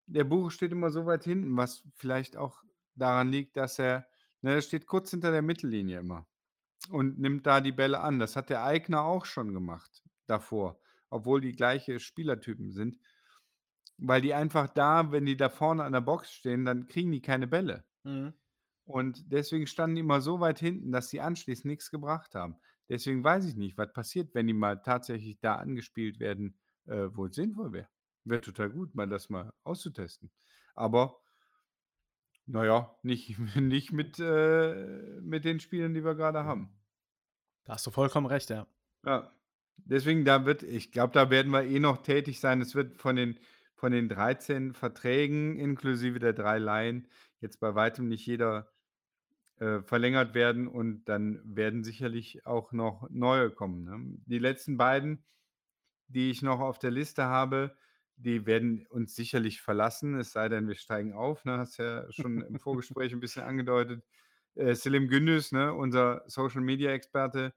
[0.07, 2.63] Der Bure steht immer so weit hinten, was vielleicht auch
[2.95, 4.07] daran liegt, dass er
[4.43, 6.27] ne, er steht kurz hinter der Mittellinie immer
[6.91, 8.19] und nimmt da die Bälle an.
[8.19, 12.99] Das hat der Aigner auch schon gemacht davor, obwohl die gleiche Spielertypen sind,
[13.99, 17.23] weil die einfach da wenn die da vorne an der Box stehen, dann kriegen die
[17.23, 17.85] keine Bälle.
[18.05, 18.35] Mhm.
[18.91, 22.57] Und deswegen standen die immer so weit hinten, dass die anschließend nix gebracht haben.
[22.89, 27.27] Deswegen weiß ich nicht, was passiert, wenn die mal tatsächlich da angespielt werden, äh, wo
[27.27, 27.89] es sinnvoll wäre.
[28.25, 30.31] Wäre total gut, mal das mal auszutesten.
[30.75, 31.21] Aber
[32.47, 36.71] na ja, nicht nicht mit äh, mit den Spielern, die wir grade haben.
[37.65, 38.67] Da hast du vollkommen recht, ja.
[39.07, 39.33] Ja,
[39.77, 42.61] deswegen da wird ich glaube, da werden wir eh noch tätig sein.
[42.61, 43.39] Es wird von den
[43.77, 47.09] von den 13 Verträgen inklusive der 3 Leihen
[47.41, 48.71] jetzt bei weitem nicht jeder,
[49.61, 54.19] äh, verlängert werden und dann werden sicherlich auch noch neue kommen, ne?
[54.27, 55.25] Die letzten beiden,
[56.09, 57.77] die ich noch auf der Liste habe,
[58.17, 61.59] die werden uns sicherlich verlassen, es sei denn, wir steigen auf, ne?
[61.59, 64.05] Hast ja schon im Vorgespräch 'n bisschen angedeutet.
[64.57, 67.55] Äh, Selim Gündüz, ne, unser Social-Media-Experte,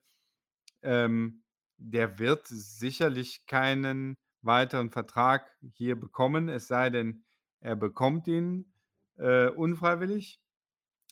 [0.84, 1.44] ähm,
[1.78, 7.26] der wird sicherlich keinen weiteren Vertrag hier bekommen, es sei denn,
[7.62, 8.74] er bekommt ihn,
[9.18, 10.42] äh, unfreiwillig.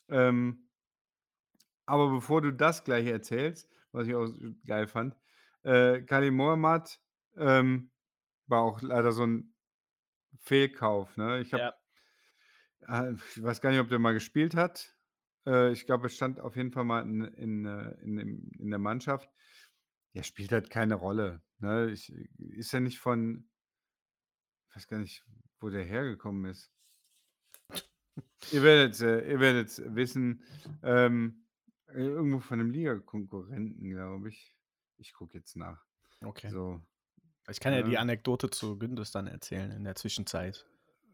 [0.09, 0.67] Ähm
[1.91, 4.29] aber bevor du das gleich erzählst, was ich auch
[4.65, 5.15] geil fand,
[5.63, 6.99] äh, Khalil Mohammed,
[7.37, 7.91] ähm,
[8.47, 9.53] war auch leider so 'n
[10.41, 11.41] Fehlkauf, ne?
[11.41, 11.73] Ich habe Ja.
[12.87, 14.97] äh, ich weiß gar nicht, ob der mal gespielt hat.
[15.45, 18.17] Äh, ich glaube, er stand auf jeden Fall mal in in äh, in
[18.59, 19.29] in der Mannschaft.
[20.15, 21.91] Der spielt halt keine Rolle, ne?
[21.91, 23.49] Ich ist ja nicht von
[24.75, 25.23] weiß gar nicht,
[25.59, 26.71] wo der hergekommen ist.
[28.51, 29.39] Ihr werdet's äh, ihr
[29.95, 30.43] wissen,
[30.83, 31.45] ähm,
[31.93, 34.53] äh, irgendwo von 'nem Ligakonkurrenten, glaube ich.
[34.97, 35.83] Ich gucke jetzt nach.
[36.23, 36.49] Okay.
[36.49, 36.81] So,
[37.49, 37.99] Ich kann ja die ne?
[37.99, 40.65] Anekdote zu Gündüz dann erzählen in der Zwischenzeit.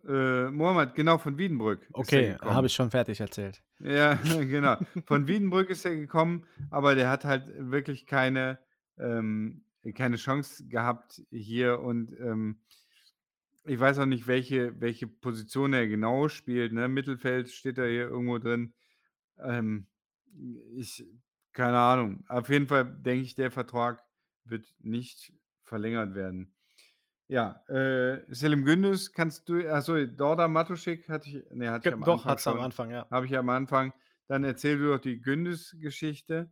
[0.08, 3.62] Äh, Mohammed, genau, von Wiedenbrück Okay, habe ich schon fertig erzählt.
[3.80, 4.78] Ja, genau.
[5.06, 8.60] Von Wiedenbrück ist er gekommen, aber der hat halt wirklich keine,
[8.98, 9.64] ähm,
[9.96, 12.60] keine Chance gehabt hier und ähm,
[13.66, 16.72] ich weiß auch nicht, welche, welche Position er genau spielt.
[16.72, 16.88] Ne?
[16.88, 18.74] Mittelfeld steht er hier irgendwo drin.
[19.40, 19.88] Ähm,
[20.76, 21.06] ich,
[21.54, 22.24] keine Ahnung.
[22.28, 24.04] Auf jeden Fall denke ich, der Vertrag
[24.46, 25.34] wird nicht
[25.64, 26.54] verlängert werden.
[27.28, 32.04] Ja, äh, Selim Gündüz kannst du, achso, Dorda Matuschik hatte ich, ne, hatte ich am
[32.04, 32.64] Doch, Anfang hat's am schon.
[32.64, 33.08] Anfang, ja.
[33.12, 33.94] Habe ich am Anfang.
[34.28, 36.52] Dann erzähl du doch die Gündüz-Geschichte.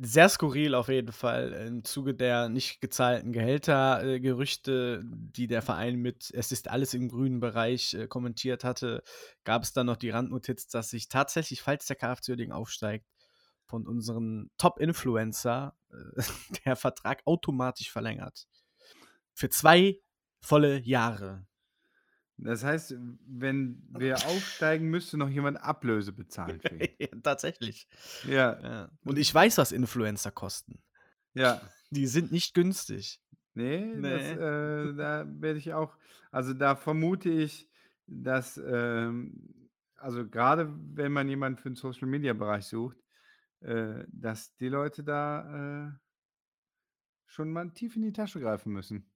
[0.00, 6.30] Sehr skurril auf jeden Fall im Zuge der nicht gezahlten Gehälter-Gerüchte, die der Verein mit
[6.34, 9.02] „Es ist alles im grünen Bereich“ äh, kommentiert hatte,
[9.44, 13.06] gab es dann noch die Randnotiz, dass sich tatsächlich, falls der KFC Uerdingen aufsteigt,
[13.66, 16.22] von unseren Top-Influencer äh,
[16.66, 18.46] der Vertrag automatisch verlängert.
[19.34, 20.00] Für zwei
[20.40, 21.46] volle Jahre.
[22.36, 26.60] Das heißt, wenn wir aufsteigen, müsste noch jemand Ablöse bezahlen.
[26.98, 27.88] Ja, tatsächlich.
[28.26, 28.90] Ja, Ja.
[29.04, 30.82] Und ich weiß, was Influencer kosten.
[31.34, 31.60] ja.
[31.90, 33.20] Die sind nicht günstig.
[33.54, 34.32] Nee, das, Nee.
[34.32, 35.96] äh, da werde ich auch
[36.32, 37.70] also, da vermute ich,
[38.08, 42.96] dass, ähm also, gerade wenn man jemanden für den Social-Media-Bereich sucht,
[43.60, 45.92] äh, dass die Leute da, äh
[47.26, 49.10] schon mal tief in die Tasche greifen müssen.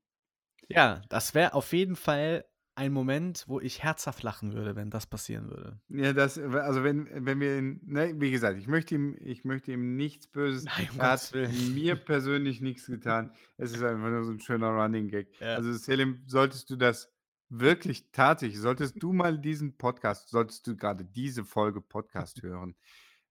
[0.69, 2.45] Ja, das wäre auf jeden Fall
[2.79, 5.81] ein Moment, wo ich herzhaft lachen würde, wenn das passieren würde.
[5.89, 9.73] Ja, das also, wenn wenn wir ihn ne, wie gesagt, ich möchte ihm ich möchte
[9.73, 10.65] ihm nichts Böses.
[10.65, 11.33] Nein, um Er hat
[11.75, 13.33] mir persönlich nichts getan.
[13.57, 15.29] Es ist einfach nur so 'n schöner Running Gag.
[15.41, 15.57] Ja.
[15.57, 17.13] Also, Selim, solltest du das
[17.49, 22.77] wirklich tatsächlich solltest du mal diesen Podcast solltest du grade diese Folge Podcast hören,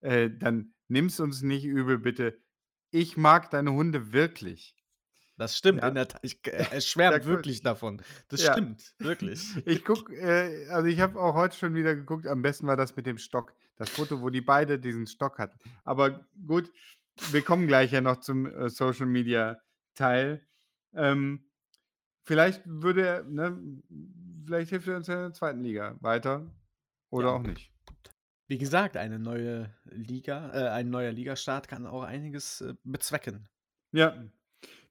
[0.01, 2.37] äh, dann nimm's uns nicht übel, bitte.
[2.91, 4.76] Ich mag deine Hunde wirklich.
[5.37, 5.89] Das stimmt Ja.
[5.89, 6.19] in der Tat.
[6.23, 8.01] Ich äh, er schwärmt wirklich davon.
[8.27, 8.53] Das Ja.
[8.53, 9.41] stimmt, wirklich.
[9.65, 12.95] Ich gucke, äh also, ich habe auch heute schon wieder geguckt, am besten war das
[12.95, 13.53] mit dem Stock.
[13.75, 15.59] Das Foto, wo die beide diesen Stock hatten.
[15.83, 16.71] Aber gut,
[17.31, 20.45] wir kommen gleich ja noch zum, äh, Social-Media-Teil.
[20.95, 21.43] Ähm,
[22.23, 23.57] vielleicht würde er ne,
[24.45, 25.61] vielleicht hilft er uns ja in der 2.
[25.61, 26.49] Liga weiter
[27.11, 27.33] oder Ja.
[27.35, 27.71] auch nicht.
[28.47, 33.47] Wie gesagt, eine neue Liga äh, ein neuer Ligastart kann auch einiges, äh, bezwecken.
[33.91, 34.23] Ja,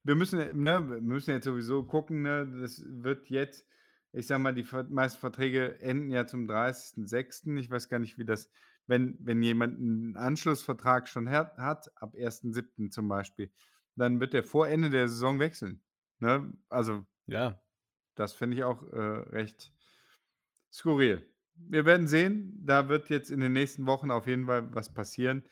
[0.07, 2.47] wir müssen ne, wir müssen jetzt sowieso gucken, ne?
[2.61, 3.67] Das wird jetzt
[4.13, 7.59] ich sage mal, die meisten Verträge enden ja zum 30.06.
[7.59, 8.51] Ich weiß gar nicht, wie das
[8.87, 12.91] wenn wenn jemand 'n Anschlussvertrag schon hat hat, ab 1.07.
[12.91, 13.53] zum Beispiel,
[13.97, 15.83] dann wird der vor Ende der Saison wechseln,
[16.21, 16.53] ne?
[16.69, 17.61] Also, Ja.
[18.15, 19.73] das finde ich auch, äh, recht
[20.73, 21.27] skurril.
[21.55, 22.61] Wir werden sehen.
[22.65, 25.45] Da wird jetzt in den nächsten Wochen auf jeden Fall was passieren.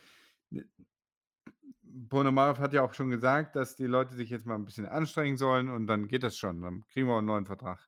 [2.09, 5.37] Ponomarev hat ja auch schon gesagt, dass die Leute sich jetzt mal 'n bisschen anstrengen
[5.37, 6.61] sollen und dann geht das schon.
[6.63, 7.87] Dann kriegen wir auch 'n neuen Vertrag.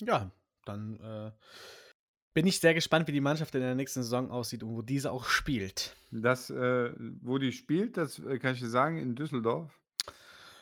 [0.00, 0.30] Ja,
[0.64, 1.32] dann, äh,
[2.34, 5.12] bin ich sehr gespannt, wie die Mannschaft in der nächsten Saison aussieht und wo diese
[5.12, 5.96] auch spielt.
[6.14, 6.92] Das, äh
[7.22, 9.80] wo die spielt, das, äh, kann ich dir sagen, in Düsseldorf.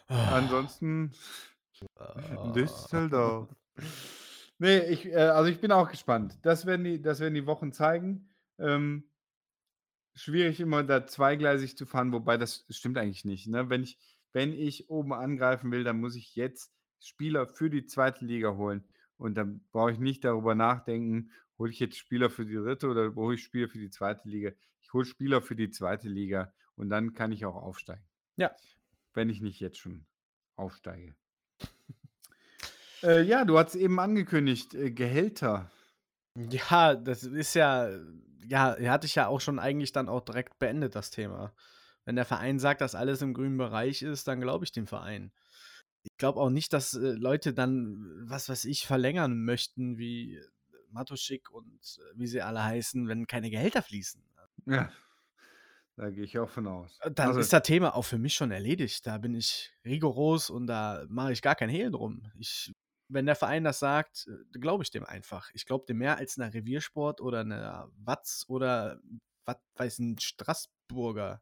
[0.08, 0.30] Ah.
[0.30, 1.18] Ansonsten
[1.96, 2.56] Ah.
[2.56, 3.48] Düsseldorf.
[4.60, 6.38] Ne, ich äh, also, ich bin auch gespannt.
[6.42, 8.28] Das werden die das werden die Wochen zeigen.
[8.58, 9.09] Ähm
[10.14, 13.70] schwierig immer da zweigleisig zu fahren, wobei das stimmt eigentlich nicht, ne?
[13.70, 13.98] Wenn ich
[14.32, 18.14] wenn ich oben angreifen will, dann muss ich jetzt Spieler für die 2.
[18.20, 18.84] Liga holen.
[19.16, 22.88] Und dann brauche ich nicht darüber nachdenken, hole ich jetzt Spieler für die 3.
[22.88, 24.18] oder hole ich Spieler für die 2.
[24.24, 24.52] Liga.
[24.80, 25.96] Ich hole Spieler für die 2.
[26.04, 28.04] Liga und dann kann ich auch aufsteigen.
[28.36, 28.54] Ja.
[29.12, 30.06] Wenn ich nicht jetzt schon
[30.56, 31.14] aufsteige.
[33.02, 35.70] Äh, ja, du hattest eben angekündigt, äh, Gehälter.
[36.36, 37.90] Ja, das ist ja
[38.46, 41.52] ja, hatte ich ja auch schon eigentlich dann auch direkt beendet, das Thema.
[42.04, 45.32] Wenn der Verein sagt, dass alles im grünen Bereich ist, dann glaube ich dem Verein.
[46.02, 50.40] Ich glaube auch nicht, dass, äh, Leute dann, was weiß ich, verlängern möchten wie
[50.90, 54.22] Matuschik und äh, wie sie alle heißen, wenn keine Gehälter fließen.
[54.66, 54.90] Ja,
[55.96, 56.98] da gehe ich auch von aus.
[57.02, 59.06] Äh, dann Also ist das Thema auch für mich schon erledigt.
[59.06, 62.22] Da bin ich rigoros und da mache ich gar kein Hehl drum.
[62.38, 62.72] Ich
[63.10, 65.50] wenn der Verein das sagt, äh, glaube ich dem einfach.
[65.54, 69.00] Ich glaube dem mehr als 'ner Reviersport oder 'ner Watz oder
[69.46, 71.40] was weiß 'n Straßburger.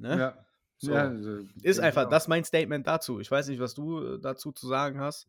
[0.00, 0.24] Ne?
[0.26, 0.46] Ja.
[0.78, 0.94] So.
[0.94, 2.08] Ja, also, Ist einfach auch.
[2.08, 3.20] das ist mein Statement dazu.
[3.20, 5.26] Ich weiß nicht, was du, äh, dazu zu sagen hast.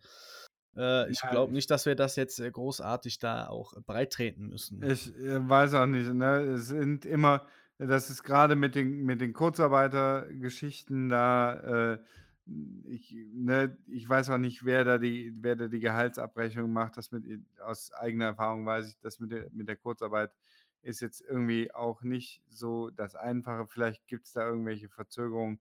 [0.77, 4.47] Äh, ich Ja, glaube ich nicht, dass wir das jetzt, äh, großartig da auch breittreten
[4.47, 4.87] müssen.
[4.87, 6.39] Ich, weiß auch nicht, ne?
[6.55, 7.47] Es sind immer
[7.77, 11.99] das ist grade mit den mit den Kurzarbeitergeschichten da, äh
[12.85, 16.97] ich ne, ich weiß auch nicht, wer da die wer da die Gehaltsabrechnung macht.
[16.97, 17.25] Das mit
[17.59, 20.31] aus eigener Erfahrung weiß ich, das mit der mit der Kurzarbeit
[20.81, 23.67] ist jetzt irgendwie auch nicht so das Einfache.
[23.67, 25.59] Vielleicht gibt's da irgendwelche Verzögerungen.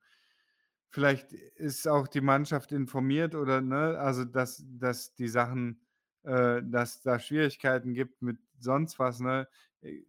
[0.90, 5.80] vielleicht ist auch die Mannschaft informiert oder, ne, also, dass dass die Sachen
[6.24, 9.48] äh, dass da Schwierigkeiten gibt mit sonst was, ne?
[9.82, 10.04] Äh,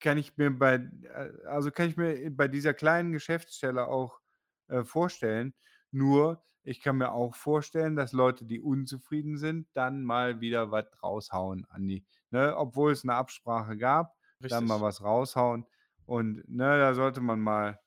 [0.00, 4.20] kann ich mir bei äh, also, kann ich mir bei dieser kleinen Geschäftsstelle auch,
[4.68, 5.54] äh, vorstellen.
[5.92, 10.86] Nur, ich kann mir auch vorstellen, dass Leute, die unzufrieden sind, dann mal wieder was
[11.02, 14.16] raushauen an die ne, obwohl es 'ne Absprache gab,
[14.48, 14.82] dann mal Richtig.
[14.82, 15.66] was raushauen
[16.04, 17.80] und, ne, da sollte man mal,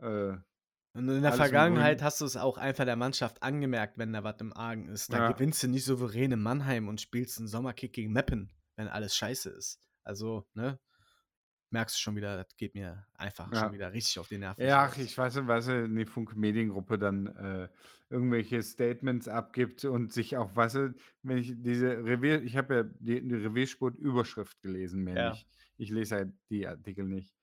[0.00, 0.36] äh
[0.94, 4.36] Und in der Vergangenheit hast du es auch einfach der Mannschaft angemerkt, wenn da was
[4.40, 5.10] im Argen ist.
[5.12, 5.22] Da Ja.
[5.22, 9.48] gewinnst du nicht souverän in Mannheim und spielst 'n Sommerkick gegen Meppen, wenn alles scheiße
[9.50, 9.80] ist.
[10.04, 10.78] Also, ne?
[11.72, 13.72] Merkst du schon wieder, das geht mir einfach schon Ja.
[13.72, 17.26] wieder richtig auf die Nerven Ja, ach, ich weiß du, wenn die Funke Mediengruppe dann,
[17.28, 17.68] äh,
[18.10, 22.82] irgendwelche Statements abgibt und sich auch weißt du, wenn ich diese Revier ich habe ja
[22.84, 25.42] die die Reviersport-Überschrift gelesen, mehr Ja.
[25.42, 25.48] nicht.
[25.78, 27.36] Ich lese halt die Artikel nicht.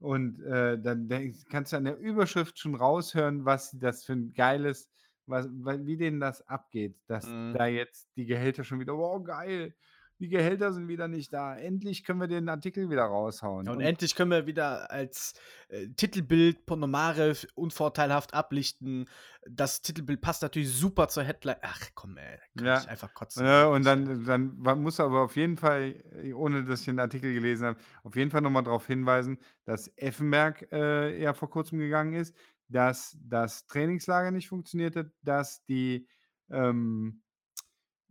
[0.00, 4.34] Und, äh, dann denk kannst du an der Überschrift schon raushören, was das für 'n
[4.34, 4.90] geiles
[5.26, 7.54] was wie denen das abgeht, dass Mhm.
[7.54, 9.76] da jetzt die Gehälter schon wieder „Oh, geil,
[10.20, 11.56] die Gehälter sind wieder nicht da.
[11.56, 15.34] Endlich können wir den Artikel wieder raushauen.“ Und Und endlich können wir wieder als,
[15.68, 19.06] äh, Titelbild Ponomarew unvorteilhaft ablichten.
[19.48, 21.56] Das Titelbild passt natürlich super zur Headline.
[21.62, 22.78] Ach komm, ey, kann Ja.
[22.78, 23.84] ich einfach kotzen, Ja, und wirklich.
[23.84, 27.66] dann dann man muss aber auf jeden Fall, äh, ohne dass ich den Artikel gelesen
[27.66, 32.14] habe, auf jeden Fall noch mal drauf hinweisen, dass Effenberg, äh, ja vor Kurzem gegangen
[32.14, 32.34] ist,
[32.68, 36.08] dass das Trainingslager nicht funktioniert hat, dass die,
[36.50, 37.20] ähm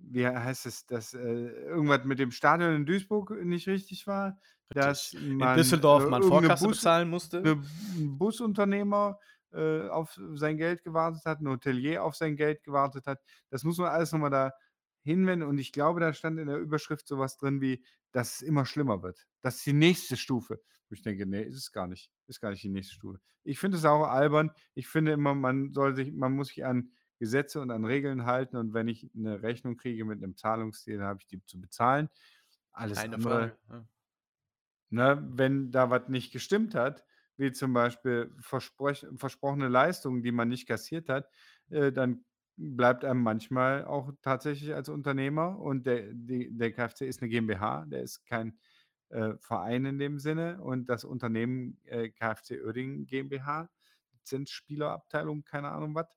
[0.04, 4.39] wie heißt es, dass, äh, irgendwas mit dem Stadion in Duisburg nicht richtig war,
[4.74, 5.14] dass.
[5.39, 7.43] In man, Düsseldorf äh, man Vorkasse Bus bezahlen musste.
[7.43, 9.20] 'ne 'n Busunternehmer,
[9.54, 13.22] äh, auf sein Geld gewartet hat, 'n Hotelier auf sein Geld gewartet hat.
[13.49, 14.54] Das muss man alles noch mal da
[15.04, 18.41] hinwenden und ich glaube, da stand in der Überschrift so was drin wie, dass es
[18.41, 19.28] immer schlimmer wird.
[19.41, 20.62] Das ist die nächste Stufe.
[20.89, 22.12] Wo ich denke: „Ne, ist es gar nicht.
[22.28, 24.51] Ist gar nicht die nächste Stufe.“ Ich finde es auch albern.
[24.76, 26.91] Ich finde immer, man soll sich man muss sich an
[27.24, 31.07] Gesetze und an Regeln halten und wenn ich 'ne Rechnung kriege mit 'nem Zahlungsziel, dann
[31.07, 32.09] habe ich die zu bezahlen.
[32.74, 33.57] Alles Keine andere Frage,
[34.91, 37.03] ne, wenn da was nicht gestimmt hat,
[37.38, 41.30] wie zum Beispiel versproch versprochene Leistungen, die man nicht kassiert hat,
[41.69, 42.26] äh, dann
[42.57, 47.86] bleibt einem manchmal auch tatsächlich als Unternehmer und der die der KFC ist 'ne GmbH,
[47.88, 48.59] der ist kein,
[49.09, 53.69] äh, Verein in dem Sinne und das Unternehmen, äh, KFC Uerdingen GmbH,
[54.13, 56.07] Lizenzspielerabteilung, keine Ahnung was,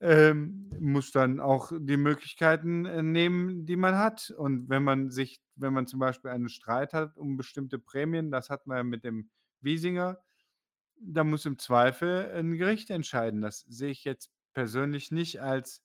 [0.00, 4.30] ähm, muss dann auch die Möglichkeiten, äh, nehmen, die man hat.
[4.36, 8.50] Und wenn man sich wenn man zum Beispiel einen Streit hat um bestimmte Prämien, das
[8.50, 9.30] hatten wir ja mit dem
[9.62, 10.20] Wiesinger,
[11.00, 13.42] da muss im Zweifel 'n Gericht entscheiden.
[13.42, 15.82] Das sehe ich jetzt persönlich nicht als,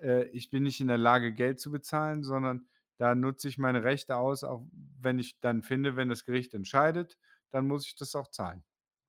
[0.00, 3.84] äh, ich bin nicht in der Lage, Geld zu bezahlen, sondern da nutze ich meine
[3.84, 4.64] Rechte aus, auch
[5.00, 7.16] wenn ich dann finde, wenn das Gericht entscheidet,
[7.50, 8.64] dann muss ich das auch zahlen.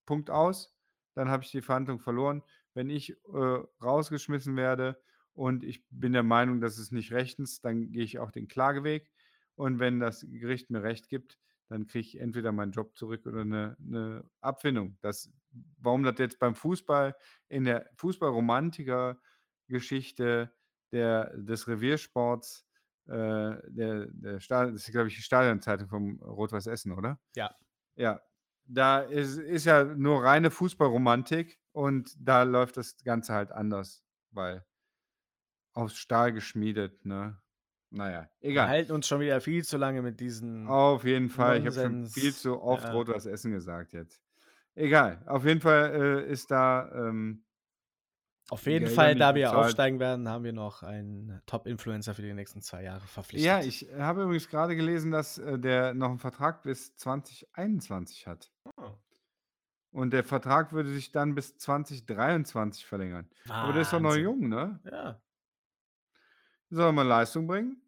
[0.06, 0.74] Punkt aus.
[1.16, 2.44] Dann habe ich die Verhandlung verloren.
[2.76, 3.16] Wenn ich, äh,
[3.84, 5.00] rausgeschmissen werde
[5.34, 9.12] und ich bin der Meinung, das ist nicht rechtens, dann gehe ich auch den Klageweg.
[9.56, 11.38] Und wenn das Gericht mir Recht gibt,
[11.70, 14.98] dann kriege ich entweder meinen Job zurück oder 'ne 'ne Abfindung.
[15.02, 15.32] Das
[15.80, 17.16] warum das jetzt beim Fußball
[17.50, 20.52] in der Fußball-Romantiker-Geschichte
[20.94, 22.66] der des Reviersports,
[23.08, 27.20] äh, der der Sta das ist, glaube ich, die Stadionzeitung vom Rot-Weiß Essen, oder?
[27.36, 27.52] Ja.
[27.98, 28.22] Ja.
[28.66, 34.66] Da ist ist ja nur reine Fußballromantik und da läuft das Ganze halt anders, weil
[35.74, 37.38] aus Stahl geschmiedet, ne?
[37.94, 38.68] Na ja, Wir egal.
[38.70, 41.58] halten uns schon wieder viel zu lange mit diesen Auf jeden Fall.
[41.60, 42.92] Ich habe schon viel Nonsens zu oft ja.
[42.92, 44.22] Rot-Weiß Essen gesagt jetzt.
[44.76, 45.22] Egal.
[45.28, 45.94] Auf jeden Fall,
[46.26, 47.44] äh, ist da, ähm
[48.50, 49.66] Auf jeden Gelder Fall, da wir bezahlt.
[49.66, 53.46] aufsteigen werden, haben wir noch einen Top-Influencer für die nächsten 2 Jahre verpflichtet.
[53.46, 58.52] Ja, ich habe übrigens grade gelesen, dass, äh, der noch 'n Vertrag bis 2021 hat.
[58.78, 58.92] Oh.
[59.92, 63.30] Und der Vertrag würde sich dann bis 2023 verlängern.
[63.50, 64.24] Aber der ist doch noch Wahnsinn.
[64.24, 64.80] jung, ne?
[64.90, 65.22] Ja.
[66.70, 67.82] Soll er mal Leistung bringen.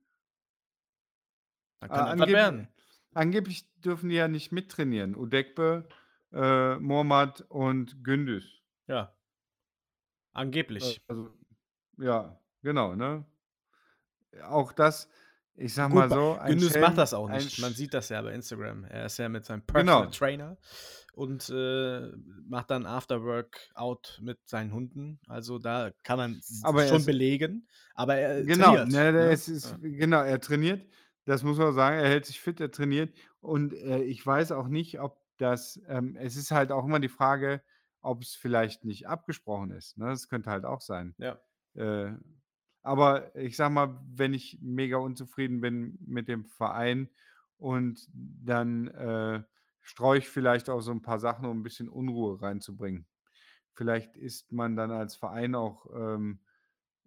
[1.79, 2.67] Dann Äh, kann was angeb werden.
[3.13, 5.15] angeblich dürfen die ja nicht mittrainieren.
[5.15, 5.87] Udegbe,
[6.33, 8.43] äh, Mormat und Gündüz.
[8.87, 9.03] Ja.
[9.03, 9.07] Äh,
[10.33, 11.01] Angeblich.
[11.07, 11.31] also
[11.99, 13.23] ja, genau, ne?
[14.45, 15.07] Auch das,
[15.55, 17.59] ich sage Gut, mal so, Gündüz Schelm macht das auch nicht.
[17.59, 18.83] Man sieht das ja bei Instagram.
[18.85, 20.11] Er ist ja mit seinem Personal Genau.
[20.11, 20.57] Trainer
[21.13, 22.11] und, äh,
[22.47, 25.19] macht dann After-Workout mit seinen Hunden.
[25.27, 29.11] Also, da kann man s Aber er schon ist belegen, aber er Genau, trainiert, ne,
[29.13, 29.31] ne?
[29.47, 29.79] ist Ja.
[29.79, 30.87] genau, er trainiert.
[31.25, 31.97] Das muss man sagen.
[31.99, 36.15] Er hält sich fit, er trainiert und, äh, ich weiß auch nicht, ob das ähm,
[36.19, 37.61] es ist halt auch immer die Frage,
[38.01, 40.07] ob's vielleicht nicht abgesprochen ist, ne?
[40.07, 41.15] Das könnte halt auch sein.
[41.19, 41.43] Ja.
[41.75, 42.13] Äh,
[42.83, 47.09] aber ich sage mal, wenn ich mega unzufrieden bin mit dem Verein
[47.57, 49.43] und dann, äh,
[49.83, 53.07] streue ich vielleicht auch so 'n paar Sachen, um 'n bisschen Unruhe reinzubringen.
[53.73, 56.41] vielleicht ist man dann als Verein auch, ähm,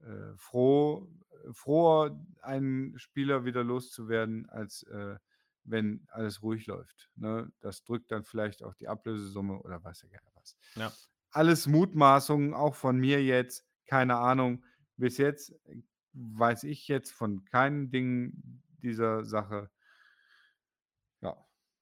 [0.02, 1.08] äh, froh
[1.52, 5.18] froher, einen Spieler wieder loszuwerden, als, äh,
[5.64, 7.52] wenn alles ruhig läuft, ne?
[7.60, 10.56] Das drückt dann vielleicht auch die Ablösesumme oder weiß der Geier was.
[10.76, 10.96] Ja.
[11.30, 14.64] Alles Mutmaßungen, auch von mir jetzt, keine Ahnung.
[14.96, 15.82] Bis jetzt, äh,
[16.14, 19.70] weiß ich jetzt von keinen Dingen dieser Sache.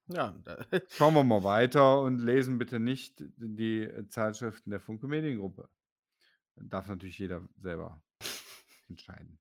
[0.09, 0.35] Ja.
[0.91, 5.69] Schauen wir mal weiter und lesen bitte nicht die, äh, Zeitschriften der Funke Mediengruppe.
[6.57, 8.03] Darf natürlich jeder selber
[8.89, 9.39] entscheiden.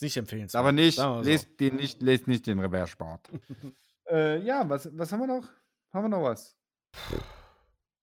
[0.00, 1.30] Nicht Aber empfehlenswert, nicht, sagen wir so.
[1.30, 3.30] lest den nicht lest nicht den Reverse-Sport.
[4.08, 5.48] Äh, ja, was was haben wir noch?
[5.92, 6.58] Haben wir noch was?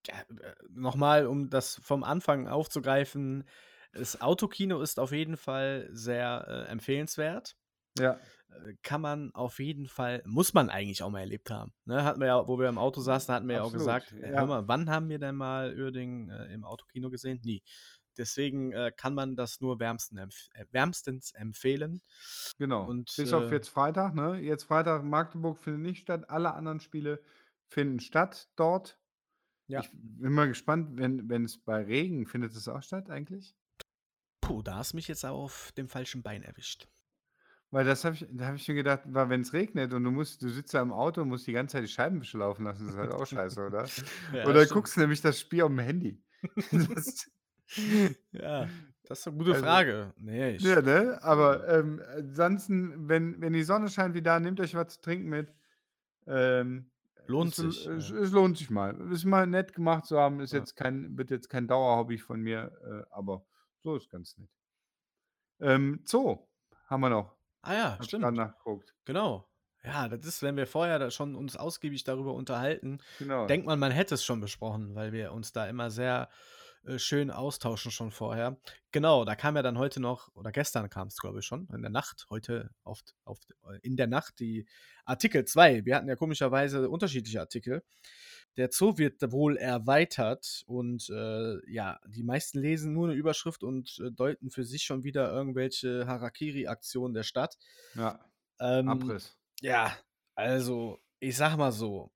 [0.07, 3.43] Ja, äh, noch mal, um das vom Anfang aufzugreifen,
[3.91, 7.57] das Autokino ist auf jeden Fall sehr, äh, empfehlenswert.
[7.99, 8.17] Ja.
[8.49, 12.03] Äh, kann man auf jeden Fall muss man eigentlich auch mal erlebt haben, ne?
[12.03, 14.35] Hatten wir ja wo wir im Auto saßen, hatten wir ja auch gesagt: „Äh, ja.
[14.35, 17.39] hör mal, wann haben wir denn mal Uerdingen, äh, im Autokino gesehen?
[17.43, 17.61] Nie.“
[18.17, 22.01] Deswegen, äh, kann man das nur wärmsten empf äh, wärmstens empfehlen.
[22.59, 22.91] Genau.
[22.91, 24.37] Und, Bis auf äh jetzt Freitag, ne?
[24.39, 26.29] Jetzt Freitag Magdeburg findet nicht statt.
[26.29, 27.23] Alle anderen Spiele
[27.69, 28.99] finden statt dort.
[29.69, 29.83] Ja.
[29.83, 33.55] Ich bin mal gespannt, wenn wenn es bei Regen findet es auch statt eigentlich?
[34.41, 36.87] Puh, da hast du mich jetzt auf dem falschen Bein erwischt.
[37.73, 40.41] Weil das habe ich da habe ich mir gedacht, weil wenn's regnet und du musst
[40.41, 42.93] du sitzt da im Auto und musst die ganze Zeit die Scheibenwischer laufen lassen, das
[42.95, 43.91] ist halt auch scheiße, oder?
[44.31, 44.65] Ja, Oder stimmt.
[44.65, 46.23] guckst du nämlich das Spiel aufm Handy.
[46.95, 47.29] Das
[48.33, 48.71] Ja,
[49.07, 50.13] das ist 'ne gute Also Frage.
[50.17, 51.19] Ne, ich Ja, ne?
[51.23, 55.29] Aber, ähm, ansonsten, wenn wenn die Sonne scheint wie da, nehmt euch was zu trinken
[55.29, 55.53] mit.
[56.27, 56.91] Ähm,
[57.27, 58.11] Lohnt es l sich, es ja.
[58.11, 58.99] es lohnt sich mal.
[59.11, 60.65] Ist mal nett gemacht zu haben, ist Ja.
[60.65, 62.71] jetzt kein wird jetzt kein Dauerhobby von mir,
[63.09, 63.45] äh, aber
[63.83, 64.49] so ist ganz nett.
[65.61, 66.47] Ähm, Zoo
[66.87, 67.38] haben wir noch.
[67.61, 68.35] Ah ja, grad stimmt.
[68.35, 68.93] nachgeguckt.
[69.05, 69.45] Genau.
[69.83, 73.47] Ja, das ist wenn wir vorher da schon uns ausgiebig darüber unterhalten, Genau.
[73.47, 76.29] denkt man, man hätte es schon besprochen, weil wir uns da immer sehr,
[76.85, 78.57] äh, schön austauschen schon vorher.
[78.91, 81.91] Genau, da kam ja dann heute noch oder gestern kam's, glaube ich, schon in der
[81.91, 83.39] Nacht, heute auf auf
[83.69, 84.65] äh, in der Nacht die
[85.05, 85.85] Artikel 2.
[85.85, 87.83] Wir hatten ja komischerweise unterschiedliche Artikel.
[88.57, 93.99] Der Zoo wird wohl erweitert und, äh, ja, die meisten lesen nur 'ne Überschrift und,
[94.05, 97.57] äh, deuten für sich schon wieder irgendwelche Harakiri-Aktionen der Stadt.
[97.95, 98.19] Ja.
[98.59, 99.35] Ähm, Abriss.
[99.61, 99.97] ja,
[100.35, 102.11] also, ich sage mal so,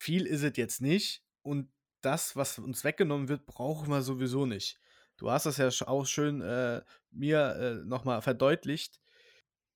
[0.00, 4.80] viel ist es jetzt nicht und das, was uns weggenommen wird, brauchen wir sowieso nicht.
[5.18, 9.00] Du hast das ja auch schön, äh, mir, äh, noch mal verdeutlicht.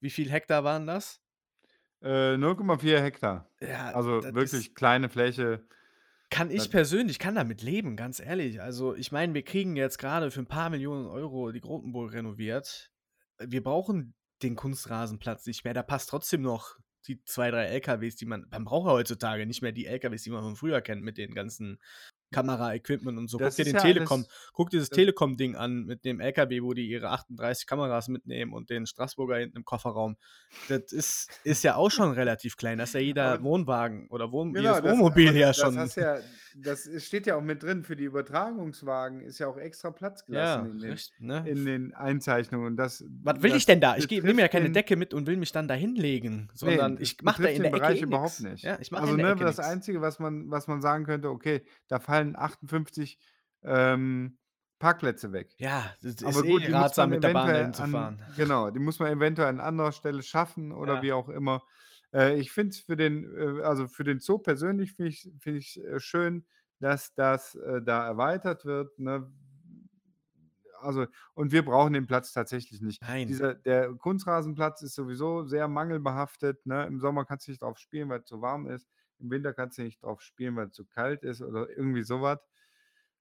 [0.01, 1.19] Wie viel Hektar waren das?
[2.03, 3.49] Äh, 0,4 Hektar.
[3.61, 5.67] Ja, Also, das ist wirklich kleine Fläche.
[6.31, 8.61] Kann ich Das persönlich kann damit leben, ganz ehrlich.
[8.61, 12.91] Also, ich meine, wir kriegen jetzt grade für 'n paar Millionen Euro die Grotenburg renoviert.
[13.39, 15.73] Wir brauchen den Kunstrasenplatz nicht mehr.
[15.75, 16.77] Da passt trotzdem noch
[17.07, 20.31] die 2, 3 LKWs, die man man braucht ja heutzutage nicht mehr die LKWs, die
[20.31, 21.79] man von früher kennt mit den ganzen
[22.31, 23.39] Kamera-Equipment und so.
[23.39, 26.21] Guck Das dir den ja Telekom alles guck dir das das Telekom-Ding an mit dem
[26.21, 30.17] LKW, wo die ihre 38 Kameras mitnehmen und den Straßburger hinten im Kofferraum.
[30.69, 32.79] Das ist ist ja auch schon relativ klein.
[32.79, 35.79] Da ist ja jeder Aber Wohnwagen oder Wohn Genau, das Wohnmobil aber ja das schon
[35.79, 36.19] hast ja
[36.59, 40.57] das steht ja auch mit drin, für die Übertragungswagen ist ja auch extra Platz Ja,
[40.57, 41.45] gelassen in den richt ne?
[41.47, 43.97] in den Einzeichnungen und das Was will ich das denn da?
[43.97, 47.23] Ich nehme ja keine Decke mit und will mich dann da hinlegen, sondern das ich
[47.23, 48.65] mache da in den der Ecke Bereich eh überhaupt nicht.
[48.65, 49.69] Ja, ich mache Also, in der ne, Ecke das nix.
[49.69, 53.19] Einzige, was man was man sagen könnte, okay, da fallen 58,
[53.63, 54.39] ähm,
[54.79, 55.59] Parkplätze weg.
[55.59, 57.83] Ja, das Aber ist gut, eh die muss ratsam, man mit der Bahn dahin zu
[57.83, 58.23] an fahren.
[58.37, 61.03] genau, die muss man eventuell an anderer Stelle schaffen oder Ja.
[61.03, 61.63] wie auch immer.
[62.13, 65.59] Äh, ich finde es für den äh, also, für den Zoo persönlich finde ich finde
[65.61, 66.47] ich, äh, schön,
[66.81, 69.33] dass das, äh, da erweitert wird, ne?
[70.81, 73.03] Also und wir brauchen den Platz tatsächlich nicht.
[73.03, 73.27] Nein.
[73.27, 76.87] Dieser der Kunstrasenplatz ist sowieso sehr mangelbehaftet, ne?
[76.87, 78.89] Im Sommer kannst du nicht drauf spielen, weil's zu warm ist.
[79.21, 82.39] Im Winter kannst du nicht drauf spielen, weil's zu kalt ist oder irgendwie so was.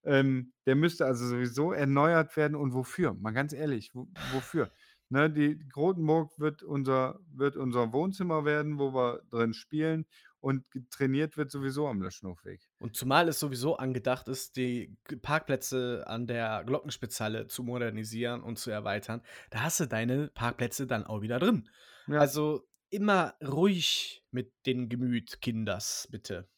[0.04, 3.14] Ähm, der müsste also sowieso erneuert werden und wofür?
[3.14, 4.72] Mal ganz ehrlich, wo wofür?
[5.10, 10.06] Ne, die Grotenburg wird unser wird unser Wohnzimmer werden, wo wir drin spielen
[10.46, 12.62] und trainiert wird sowieso am Löschenhofweg.
[12.78, 18.70] Und zumal es sowieso angedacht ist, die Parkplätze an der Glockenspitzhalle zu modernisieren und zu
[18.70, 19.22] erweitern.
[19.50, 21.68] Da hast du deine Parkplätze dann auch wieder drin.
[22.08, 22.20] Ja.
[22.20, 26.50] Also, immer ruhig mit den Gemüt, Kinders, bitte.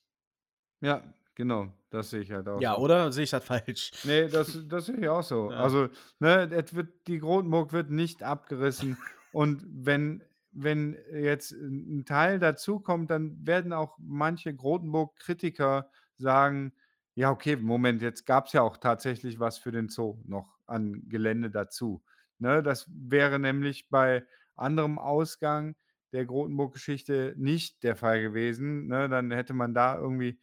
[0.81, 2.77] Ja, genau, das sehe ich halt auch Ja, so.
[2.77, 3.91] oder sehe ich das falsch?
[4.03, 5.49] Ne, das das sehe ich auch so.
[5.49, 5.55] Ja.
[5.55, 12.05] Also, ne, et wird die Grotenburg wird nicht abgerissen und wenn wenn jetzt 'n 'n
[12.05, 16.73] Teil dazukommt, dann werden auch manche Grotenburg-Kritiker sagen:
[17.15, 21.49] „Ja, okay, Moment, jetzt gab's ja auch tatsächlich was für den Zoo noch an Gelände
[21.51, 22.03] dazu.“
[22.39, 24.25] Ne, das wäre nämlich bei
[24.55, 25.75] anderem Ausgang
[26.13, 29.09] der Grotenburg-Geschichte nicht der Fall gewesen, ne?
[29.09, 30.39] Dann hätte man da irgendwie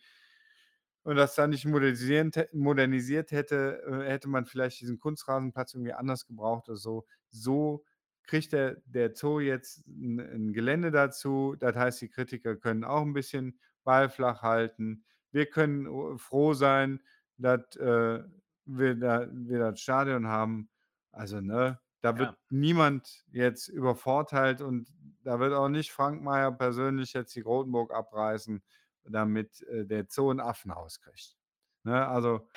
[1.04, 6.68] und das dann nicht modernisiert, hätte, äh, hätte man vielleicht diesen Kunstrasenplatz irgendwie anders gebraucht
[6.68, 7.06] oder so.
[7.28, 7.84] So
[8.22, 11.56] kriegt der, der Zoo jetzt ein, ein Gelände dazu.
[11.58, 15.04] Das heißt, die Kritiker können auch ein bisschen Ball halten.
[15.30, 17.00] Wir können äh, froh sein,
[17.36, 18.22] dass äh,
[18.64, 20.70] wir, da, wir das Stadion haben.
[21.12, 22.36] Also, ne, da wird Ja.
[22.50, 24.88] niemand jetzt übervorteilt und
[25.22, 28.62] da wird auch nicht Frank Meyer persönlich jetzt die Grotenburg abreißen,
[29.04, 31.38] damit äh, der Zoo ein Affenhaus kriegt.
[31.84, 32.48] Ne, also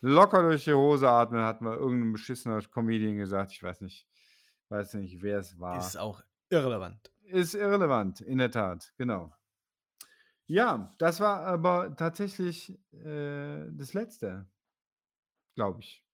[0.00, 3.52] locker durch die Hose atmen, hat mal irgendein beschissener Comedian gesagt.
[3.52, 4.06] Ich weiß nicht,
[4.68, 5.78] weiß nicht, wer es war.
[5.78, 7.12] Ist auch irrelevant.
[7.24, 9.32] Ist irrelevant, in der Tat, genau.
[10.46, 14.46] Ja, das war aber tatsächlich äh, das Letzte,
[15.56, 16.05] glaube ich.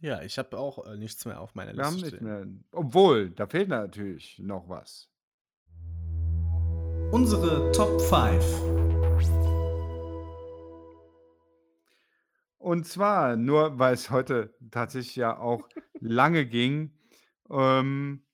[0.00, 2.26] Ja, ich habe auch äh, nichts mehr auf meiner Wir haben Liste nicht stehen.
[2.26, 2.46] mehr.
[2.72, 5.10] Obwohl, da fehlt natürlich noch was.
[7.10, 8.44] Unsere Top 5.
[12.58, 15.68] Und zwar, nur weil es heute tatsächlich ja auch
[16.00, 16.98] lange ging
[17.50, 18.24] ähm,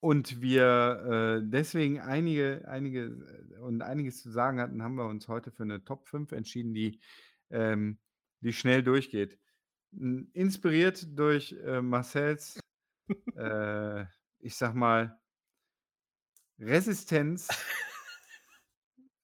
[0.00, 5.26] und wir äh, deswegen einige, einige äh, und einiges zu sagen hatten, haben wir uns
[5.26, 7.00] heute für eine Top 5 entschieden, die,
[7.50, 7.98] ähm,
[8.40, 9.38] die schnell durchgeht.
[9.92, 12.58] Inspiriert durch äh, Marcells,
[13.36, 14.04] äh,
[14.40, 15.18] ich sag mal,
[16.58, 17.48] Resistenz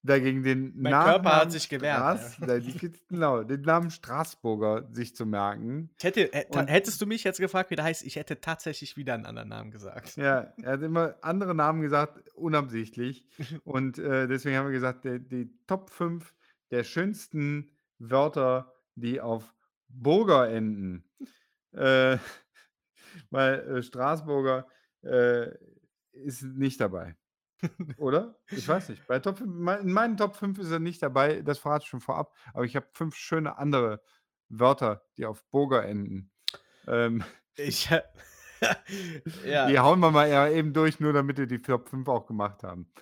[0.02, 2.58] dagegen den Mein Körper hat sich gewehrt, Straß, ja.
[2.58, 5.90] die- genau, den Namen Straßburger sich zu merken.
[6.00, 9.48] Hätte, hättest du mich jetzt gefragt, wie der heißt, ich hätte tatsächlich wieder einen anderen
[9.48, 10.16] Namen gesagt.
[10.16, 13.26] Ja, er hat immer andere Namen gesagt, unabsichtlich.
[13.64, 16.34] Und äh, deswegen haben wir gesagt, der, die Top 5
[16.70, 19.54] der schönsten Wörter, die auf
[19.92, 21.04] Burger enden.
[21.72, 22.18] Äh,
[23.30, 24.66] weil äh, Straßburger
[25.02, 25.48] äh,
[26.12, 27.16] ist nicht dabei.
[27.96, 28.38] Oder?
[28.50, 29.06] Ich weiß nicht.
[29.06, 31.88] Bei Top 5, mein- in meinen Top 5 ist er nicht dabei, das verrate ich
[31.88, 32.34] schon vorab.
[32.54, 34.02] Aber ich habe fünf schöne andere
[34.48, 36.32] Wörter, die auf Burger enden.
[36.86, 37.22] Ähm,
[37.56, 37.88] Ich,
[39.46, 42.62] ja, Die hauen wir mal eben durch, nur damit wir die Top 5 auch gemacht
[42.64, 42.92] haben.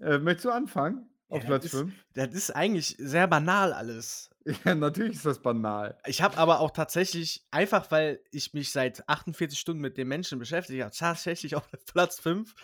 [0.00, 1.10] Äh, möchtest du anfangen?
[1.28, 1.94] Ja, Auf das Platz ist- 5?
[2.14, 4.30] das ist eigentlich sehr banal alles.
[4.64, 5.98] Ja, natürlich ist das banal.
[6.06, 10.38] Ich habe aber auch tatsächlich, einfach weil ich mich seit 48 Stunden mit dem Menschen
[10.38, 12.54] beschäftigt habe, tatsächlich auf Platz 5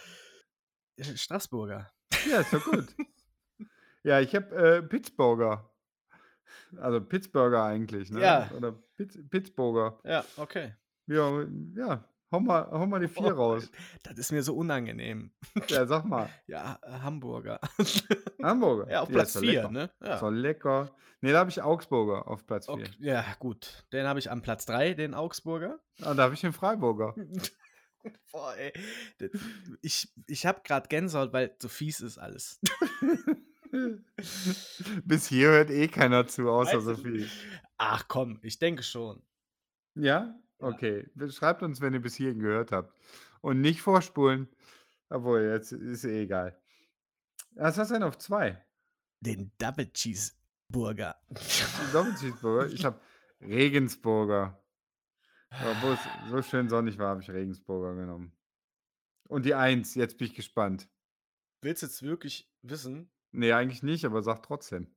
[1.16, 1.90] Straßburger.
[2.30, 2.86] Ja, ist doch gut.
[4.04, 5.68] ja, ich habe äh, Pittsburgher.
[6.76, 8.20] Also Pittsburgher eigentlich, ne?
[8.20, 8.50] Ja.
[8.56, 9.98] Oder Pitts Pittsburgher.
[10.04, 10.74] Ja, okay.
[11.06, 11.44] Ja,
[11.74, 12.08] ja.
[12.32, 13.70] Hau mal, hau mal die 4 Oh, raus.
[14.02, 15.30] Das ist mir so unangenehm.
[15.68, 16.28] Ja, sag mal.
[16.46, 17.60] Ja, Hamburger.
[18.42, 18.90] Hamburger.
[18.90, 19.70] ja, auf ist Platz doch 4, lecker.
[19.70, 19.90] ne?
[20.02, 20.18] Ja.
[20.18, 20.96] doch lecker.
[21.20, 22.74] Ne, da habe ich Augsburger auf Platz 4.
[22.74, 23.84] Okay, ja, gut.
[23.92, 25.78] Den habe ich am Platz 3, den Augsburger.
[26.00, 27.14] Ah, da habe ich den Freiburger.
[28.32, 28.72] Boah, ey.
[29.82, 32.60] Ich, ich habe gerade Gänsehaut, weil so fies ist alles.
[35.04, 36.80] Bis hier hört eh keiner zu, außer du?
[36.80, 37.28] Sophie.
[37.78, 39.22] Ach komm, ich denke schon.
[39.94, 40.34] Ja?
[40.62, 41.06] Okay.
[41.30, 42.94] Schreibt uns, wenn ihr bis hierhin gehört habt.
[43.40, 44.48] Und nicht vorspulen.
[45.08, 46.58] Obwohl, jetzt ist eh egal.
[47.54, 48.64] Was hast du denn auf zwei?
[49.20, 51.16] Den Double Cheeseburger.
[51.92, 52.72] Doppelcheeseburger?
[52.72, 53.00] Ich habe
[53.40, 54.58] Regensburger.
[55.50, 56.00] Obwohl es
[56.30, 58.32] so schön sonnig war, habe ich Regensburger genommen.
[59.28, 60.88] Und die Eins, jetzt bin ich gespannt.
[61.60, 63.10] Willst du jetzt wirklich wissen?
[63.32, 64.94] Nee, eigentlich nicht, aber sag trotzdem.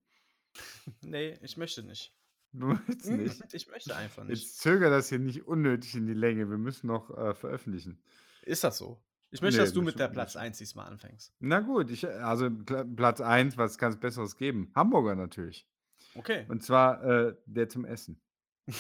[1.02, 2.15] Nee, ich möchte nicht.
[2.60, 3.54] Du willst nicht.
[3.54, 4.42] Ich möchte einfach nicht.
[4.44, 6.50] Jetzt zöger das hier nicht unnötig in die Länge.
[6.50, 8.00] Wir müssen noch äh, veröffentlichen.
[8.44, 9.02] Ist das so?
[9.32, 11.34] Ich möchte, Nee, dass du mit der Platz möchte- 1 diesmal anfängst.
[11.40, 14.72] Na gut, ich, also Pla- Platz 1, was kann es Besseres geben?
[14.76, 15.68] Hamburger natürlich.
[16.16, 16.46] Okay.
[16.48, 18.22] Und zwar äh, der zum Essen.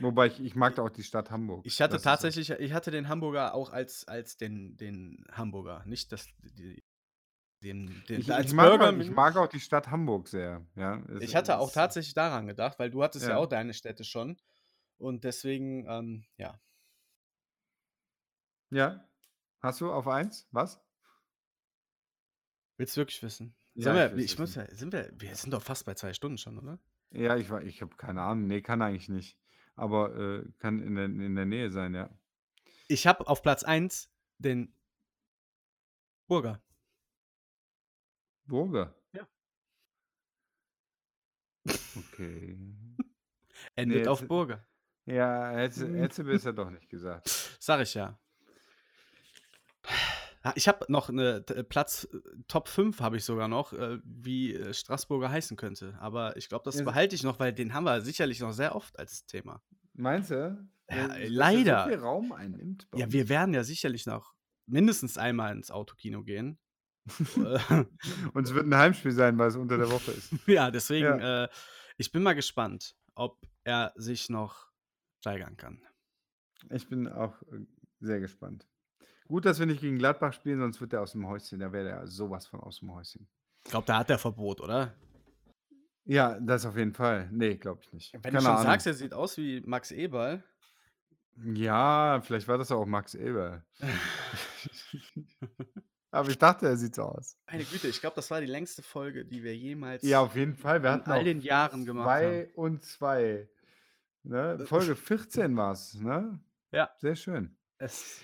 [0.00, 1.64] Wobei ich, ich mag auch die Stadt Hamburg.
[1.66, 2.10] Ich hatte Das ist so.
[2.10, 6.26] tatsächlich, ich hatte den Hamburger auch als, als den, den Hamburger, nicht das,
[6.58, 6.82] die,
[7.62, 8.88] den, den Ich, als ich, mag Burger.
[8.90, 10.64] auch, ich mag auch die Stadt Hamburg sehr.
[10.76, 13.36] Ja, Es- Ich hatte auch es- tatsächlich daran gedacht, weil du hattest ja, Ja.
[13.38, 14.36] auch deine Städte schon.
[14.98, 16.60] Und deswegen, ähm, ja.
[18.70, 19.04] Ja.
[19.60, 20.46] Hast du auf 1?
[20.52, 20.80] Was?
[22.76, 23.54] Willst du wirklich wissen?
[23.74, 26.12] Ja, ich wir, will's ich muss ja, sind wir, wir sind doch fast bei zwei
[26.12, 26.78] Stunden schon, oder?
[27.10, 28.46] Ja, ich, war- ich habe keine Ahnung.
[28.46, 29.36] Nee, kann eigentlich nicht.
[29.74, 32.10] Aber äh, kann in der, in der Nähe sein, ja.
[32.88, 34.74] Ich habe auf Platz 1 den
[36.26, 36.60] Burger.
[38.48, 38.94] Burger.
[39.12, 39.26] Ja.
[41.96, 42.58] Okay.
[43.76, 44.64] Endet Nee, auf jetzt- Burger.
[45.06, 45.94] Ja, hätte, Hm.
[45.94, 47.28] hätte besser doch nicht gesagt.
[47.60, 48.18] Sag ich ja.
[50.54, 54.54] Ich habe noch eine t- Platz äh, Top 5 habe ich sogar noch, äh, wie
[54.54, 55.96] äh, Straßburger heißen könnte.
[56.00, 58.74] Aber ich glaube, das Ja, behalte ich noch, weil den haben wir sicherlich noch sehr
[58.74, 59.62] oft als Thema.
[59.94, 60.68] Meinst du?
[60.90, 61.82] Ja, er leider.
[61.84, 62.86] So viel Raum einnimmt.
[62.94, 64.34] Ja, wir werden ja sicherlich noch
[64.66, 66.58] mindestens einmal ins Autokino gehen.
[68.34, 70.32] Und es wird ein Heimspiel sein, weil es unter der Woche ist.
[70.46, 71.44] ja, deswegen, Ja.
[71.44, 71.48] äh,
[71.96, 74.68] ich bin mal gespannt, ob er sich noch
[75.20, 75.80] steigern kann.
[76.70, 77.66] Ich bin auch äh,
[78.00, 78.66] sehr gespannt.
[79.26, 81.60] Gut, dass wir nicht gegen Gladbach spielen, sonst wird er aus dem Häuschen.
[81.60, 83.28] Da wäre er sowas von aus dem Häuschen.
[83.64, 84.94] Ich glaube, da hat er Verbot, oder?
[86.04, 87.28] Ja, das auf jeden Fall.
[87.30, 88.14] Nee, glaube ich nicht.
[88.14, 88.62] Wenn Keine du schon Ahnung.
[88.64, 90.42] sagst, er sieht aus wie Max Eberl.
[91.52, 93.62] Ja, vielleicht war das auch Max Eber.
[96.10, 97.36] Aber ich dachte, er sieht so aus.
[97.50, 100.54] Meine Güte, ich glaube, das war die längste Folge, die wir jemals Ja, auf jeden
[100.56, 100.82] Fall.
[100.82, 102.54] Wir in hatten all den Jahren gemacht zwei haben.
[102.54, 103.48] und zwei.
[104.22, 104.64] Ne?
[104.66, 106.38] Folge 14 war es, ne?
[106.72, 106.90] Ja.
[106.98, 107.56] Sehr schön.
[107.78, 108.20] Es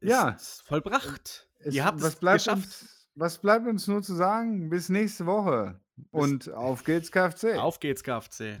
[0.00, 0.30] Ja.
[0.30, 1.48] ist vollbracht.
[1.60, 2.62] Es, Ihr habt was es bleibt geschafft.
[2.64, 4.68] Uns, was bleibt uns nur zu sagen?
[4.70, 5.80] Bis nächste Woche.
[6.10, 7.56] Und auf geht's, KFC.
[7.58, 8.60] Auf geht's, KFC.